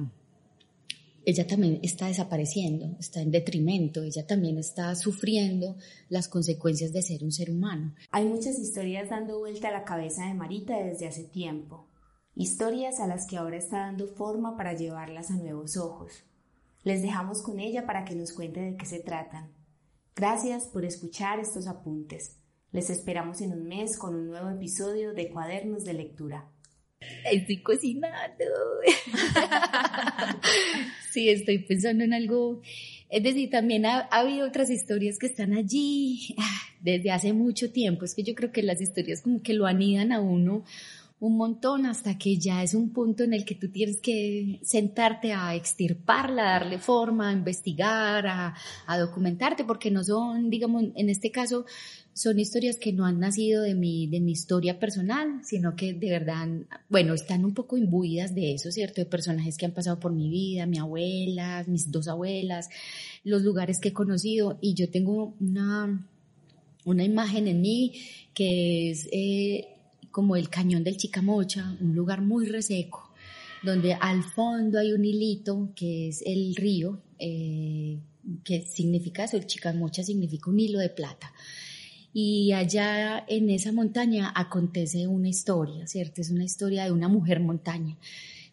ella 1.24 1.46
también 1.46 1.80
está 1.82 2.08
desapareciendo, 2.08 2.96
está 3.00 3.22
en 3.22 3.30
detrimento, 3.30 4.02
ella 4.02 4.26
también 4.26 4.58
está 4.58 4.94
sufriendo 4.94 5.76
las 6.10 6.28
consecuencias 6.28 6.92
de 6.92 7.02
ser 7.02 7.24
un 7.24 7.32
ser 7.32 7.50
humano. 7.50 7.94
Hay 8.10 8.26
muchas 8.26 8.58
historias 8.58 9.08
dando 9.08 9.38
vuelta 9.38 9.68
a 9.68 9.72
la 9.72 9.84
cabeza 9.84 10.26
de 10.26 10.34
Marita 10.34 10.76
desde 10.76 11.06
hace 11.06 11.24
tiempo, 11.24 11.88
historias 12.34 13.00
a 13.00 13.06
las 13.06 13.26
que 13.26 13.38
ahora 13.38 13.56
está 13.56 13.78
dando 13.78 14.06
forma 14.06 14.56
para 14.56 14.74
llevarlas 14.74 15.30
a 15.30 15.36
nuevos 15.36 15.78
ojos. 15.78 16.24
Les 16.84 17.02
dejamos 17.02 17.42
con 17.42 17.60
ella 17.60 17.86
para 17.86 18.04
que 18.04 18.14
nos 18.14 18.32
cuente 18.32 18.60
de 18.60 18.76
qué 18.76 18.86
se 18.86 19.00
tratan. 19.00 19.52
Gracias 20.14 20.66
por 20.66 20.84
escuchar 20.84 21.40
estos 21.40 21.66
apuntes. 21.66 22.38
Les 22.72 22.90
esperamos 22.90 23.40
en 23.40 23.52
un 23.52 23.66
mes 23.66 23.96
con 23.96 24.14
un 24.14 24.26
nuevo 24.26 24.50
episodio 24.50 25.12
de 25.12 25.30
Cuadernos 25.30 25.84
de 25.84 25.94
Lectura. 25.94 26.50
Estoy 27.30 27.62
cocinando. 27.62 28.44
sí, 31.12 31.28
estoy 31.28 31.60
pensando 31.60 32.04
en 32.04 32.12
algo. 32.12 32.60
Es 33.08 33.22
decir, 33.22 33.50
también 33.50 33.86
ha, 33.86 34.00
habido 34.10 34.46
otras 34.46 34.70
historias 34.70 35.18
que 35.18 35.26
están 35.26 35.54
allí 35.54 36.34
ah, 36.38 36.60
desde 36.80 37.10
hace 37.10 37.32
mucho 37.32 37.72
tiempo. 37.72 38.04
Es 38.04 38.14
que 38.14 38.22
yo 38.22 38.34
creo 38.34 38.52
que 38.52 38.62
las 38.62 38.80
historias 38.80 39.22
como 39.22 39.42
que 39.42 39.54
lo 39.54 39.66
anidan 39.66 40.12
a 40.12 40.20
uno 40.20 40.64
un 41.20 41.36
montón 41.36 41.84
hasta 41.86 42.16
que 42.16 42.36
ya 42.36 42.62
es 42.62 42.74
un 42.74 42.90
punto 42.90 43.24
en 43.24 43.32
el 43.32 43.44
que 43.44 43.56
tú 43.56 43.70
tienes 43.70 44.00
que 44.00 44.60
sentarte 44.62 45.32
a 45.32 45.54
extirparla, 45.56 46.44
darle 46.44 46.78
forma, 46.78 47.30
a 47.30 47.32
investigar, 47.32 48.26
a, 48.26 48.98
documentarte, 48.98 49.64
porque 49.64 49.90
no 49.90 50.04
son, 50.04 50.48
digamos, 50.48 50.84
en 50.94 51.10
este 51.10 51.32
caso, 51.32 51.64
son 52.12 52.38
historias 52.38 52.76
que 52.76 52.92
no 52.92 53.04
han 53.04 53.18
nacido 53.18 53.62
de 53.62 53.74
mi, 53.74 54.06
de 54.06 54.20
mi 54.20 54.32
historia 54.32 54.78
personal, 54.78 55.40
sino 55.44 55.74
que 55.74 55.92
de 55.92 56.10
verdad, 56.10 56.48
bueno, 56.88 57.14
están 57.14 57.44
un 57.44 57.54
poco 57.54 57.76
imbuidas 57.76 58.34
de 58.34 58.54
eso, 58.54 58.70
¿cierto? 58.70 59.00
De 59.00 59.06
personajes 59.06 59.56
que 59.56 59.66
han 59.66 59.72
pasado 59.72 59.98
por 59.98 60.12
mi 60.12 60.28
vida, 60.28 60.66
mi 60.66 60.78
abuela, 60.78 61.64
mis 61.66 61.90
dos 61.90 62.06
abuelas, 62.06 62.68
los 63.24 63.42
lugares 63.42 63.80
que 63.80 63.88
he 63.88 63.92
conocido, 63.92 64.56
y 64.60 64.74
yo 64.74 64.88
tengo 64.88 65.34
una, 65.40 66.06
una 66.84 67.02
imagen 67.02 67.48
en 67.48 67.60
mí 67.60 67.94
que 68.34 68.90
es... 68.92 69.08
Eh, 69.10 69.74
como 70.10 70.36
el 70.36 70.48
cañón 70.48 70.84
del 70.84 70.96
Chicamocha, 70.96 71.76
un 71.80 71.94
lugar 71.94 72.22
muy 72.22 72.46
reseco, 72.46 73.12
donde 73.62 73.94
al 73.94 74.22
fondo 74.22 74.78
hay 74.78 74.92
un 74.92 75.04
hilito 75.04 75.72
que 75.74 76.08
es 76.08 76.22
el 76.24 76.54
río, 76.54 77.00
eh, 77.18 77.98
que 78.44 78.62
significa 78.62 79.24
eso, 79.24 79.36
el 79.36 79.46
Chicamocha 79.46 80.02
significa 80.02 80.50
un 80.50 80.60
hilo 80.60 80.78
de 80.78 80.90
plata. 80.90 81.32
Y 82.12 82.52
allá 82.52 83.24
en 83.28 83.50
esa 83.50 83.72
montaña 83.72 84.32
acontece 84.34 85.06
una 85.06 85.28
historia, 85.28 85.86
¿cierto? 85.86 86.20
Es 86.20 86.30
una 86.30 86.44
historia 86.44 86.84
de 86.84 86.92
una 86.92 87.08
mujer 87.08 87.40
montaña. 87.40 87.96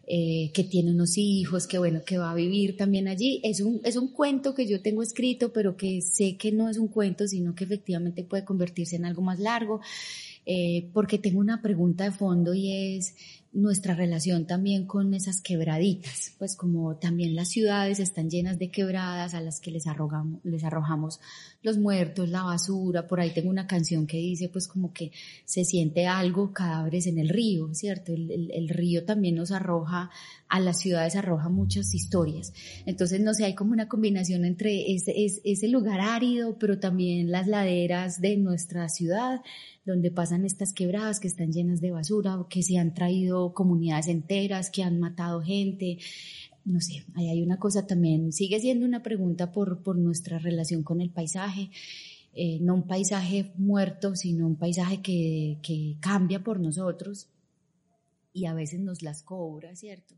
Eh, 0.08 0.52
que 0.54 0.62
tiene 0.62 0.92
unos 0.92 1.18
hijos, 1.18 1.66
que 1.66 1.78
bueno, 1.78 2.04
que 2.06 2.16
va 2.16 2.30
a 2.30 2.34
vivir 2.34 2.76
también 2.76 3.08
allí. 3.08 3.40
Es 3.42 3.60
un, 3.60 3.80
es 3.82 3.96
un 3.96 4.12
cuento 4.12 4.54
que 4.54 4.64
yo 4.64 4.80
tengo 4.80 5.02
escrito, 5.02 5.52
pero 5.52 5.76
que 5.76 6.00
sé 6.00 6.36
que 6.36 6.52
no 6.52 6.68
es 6.68 6.78
un 6.78 6.86
cuento, 6.86 7.26
sino 7.26 7.56
que 7.56 7.64
efectivamente 7.64 8.22
puede 8.22 8.44
convertirse 8.44 8.94
en 8.94 9.04
algo 9.04 9.22
más 9.22 9.40
largo. 9.40 9.80
Eh, 10.46 10.90
porque 10.92 11.18
tengo 11.18 11.40
una 11.40 11.60
pregunta 11.60 12.04
de 12.04 12.12
fondo 12.12 12.54
y 12.54 12.96
es, 12.96 13.14
nuestra 13.56 13.94
relación 13.94 14.46
también 14.46 14.86
con 14.86 15.14
esas 15.14 15.40
quebraditas, 15.40 16.34
pues 16.38 16.54
como 16.56 16.96
también 16.96 17.34
las 17.34 17.48
ciudades 17.48 18.00
están 18.00 18.28
llenas 18.28 18.58
de 18.58 18.70
quebradas 18.70 19.32
a 19.32 19.40
las 19.40 19.60
que 19.60 19.70
les 19.70 19.86
arrojamos, 19.86 20.44
les 20.44 20.62
arrojamos 20.62 21.20
los 21.62 21.78
muertos, 21.78 22.28
la 22.28 22.42
basura, 22.42 23.06
por 23.06 23.18
ahí 23.18 23.30
tengo 23.30 23.48
una 23.48 23.66
canción 23.66 24.06
que 24.06 24.18
dice 24.18 24.50
pues 24.50 24.68
como 24.68 24.92
que 24.92 25.10
se 25.46 25.64
siente 25.64 26.06
algo, 26.06 26.52
cadáveres 26.52 27.06
en 27.06 27.18
el 27.18 27.30
río, 27.30 27.72
¿cierto? 27.72 28.12
El, 28.12 28.68
río 28.68 29.06
también 29.06 29.36
nos 29.36 29.52
arroja, 29.52 30.10
a 30.48 30.60
las 30.60 30.78
ciudades 30.78 31.16
arroja 31.16 31.48
muchas 31.48 31.94
historias. 31.94 32.52
Entonces, 32.84 33.20
no 33.20 33.32
sé, 33.32 33.46
hay 33.46 33.54
como 33.54 33.72
una 33.72 33.88
combinación 33.88 34.44
entre 34.44 34.92
ese, 34.92 35.14
ese 35.16 35.68
lugar 35.68 36.00
árido, 36.00 36.58
pero 36.58 36.78
también 36.78 37.30
las 37.30 37.46
laderas 37.46 38.20
de 38.20 38.36
nuestra 38.36 38.88
ciudad, 38.90 39.40
donde 39.86 40.10
pasan 40.10 40.44
estas 40.44 40.72
quebradas 40.72 41.20
que 41.20 41.28
están 41.28 41.52
llenas 41.52 41.80
de 41.80 41.92
basura, 41.92 42.44
que 42.50 42.62
se 42.62 42.76
han 42.76 42.92
traído 42.92 43.54
comunidades 43.54 44.08
enteras, 44.08 44.68
que 44.68 44.82
han 44.82 44.98
matado 44.98 45.40
gente. 45.40 45.98
No 46.64 46.80
sé, 46.80 47.04
ahí 47.14 47.28
hay 47.28 47.42
una 47.42 47.58
cosa 47.58 47.86
también, 47.86 48.32
sigue 48.32 48.58
siendo 48.60 48.84
una 48.84 49.04
pregunta 49.04 49.52
por, 49.52 49.84
por 49.84 49.96
nuestra 49.96 50.38
relación 50.40 50.82
con 50.82 51.00
el 51.00 51.10
paisaje. 51.10 51.70
Eh, 52.34 52.58
no 52.60 52.74
un 52.74 52.86
paisaje 52.86 53.52
muerto, 53.56 54.14
sino 54.16 54.46
un 54.46 54.56
paisaje 54.56 55.00
que, 55.00 55.58
que 55.62 55.96
cambia 56.00 56.42
por 56.42 56.60
nosotros 56.60 57.28
y 58.34 58.44
a 58.44 58.52
veces 58.52 58.80
nos 58.80 59.00
las 59.02 59.22
cobra, 59.22 59.74
¿cierto? 59.74 60.16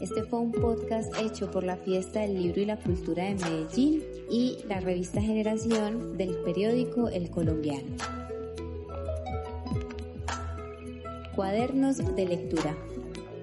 Este 0.00 0.22
fue 0.22 0.38
un 0.38 0.52
podcast 0.52 1.12
hecho 1.20 1.50
por 1.50 1.64
la 1.64 1.76
Fiesta 1.76 2.20
del 2.20 2.40
Libro 2.40 2.60
y 2.60 2.66
la 2.66 2.76
Cultura 2.76 3.24
de 3.24 3.34
Medellín 3.34 4.04
y 4.30 4.58
la 4.68 4.78
revista 4.78 5.20
Generación 5.20 6.16
del 6.16 6.36
periódico 6.44 7.08
El 7.08 7.28
Colombiano. 7.30 7.96
Cuadernos 11.34 11.96
de 12.14 12.26
lectura. 12.26 12.76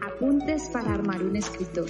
Apuntes 0.01 0.69
para 0.69 0.93
armar 0.93 1.21
un 1.23 1.35
escritor. 1.35 1.89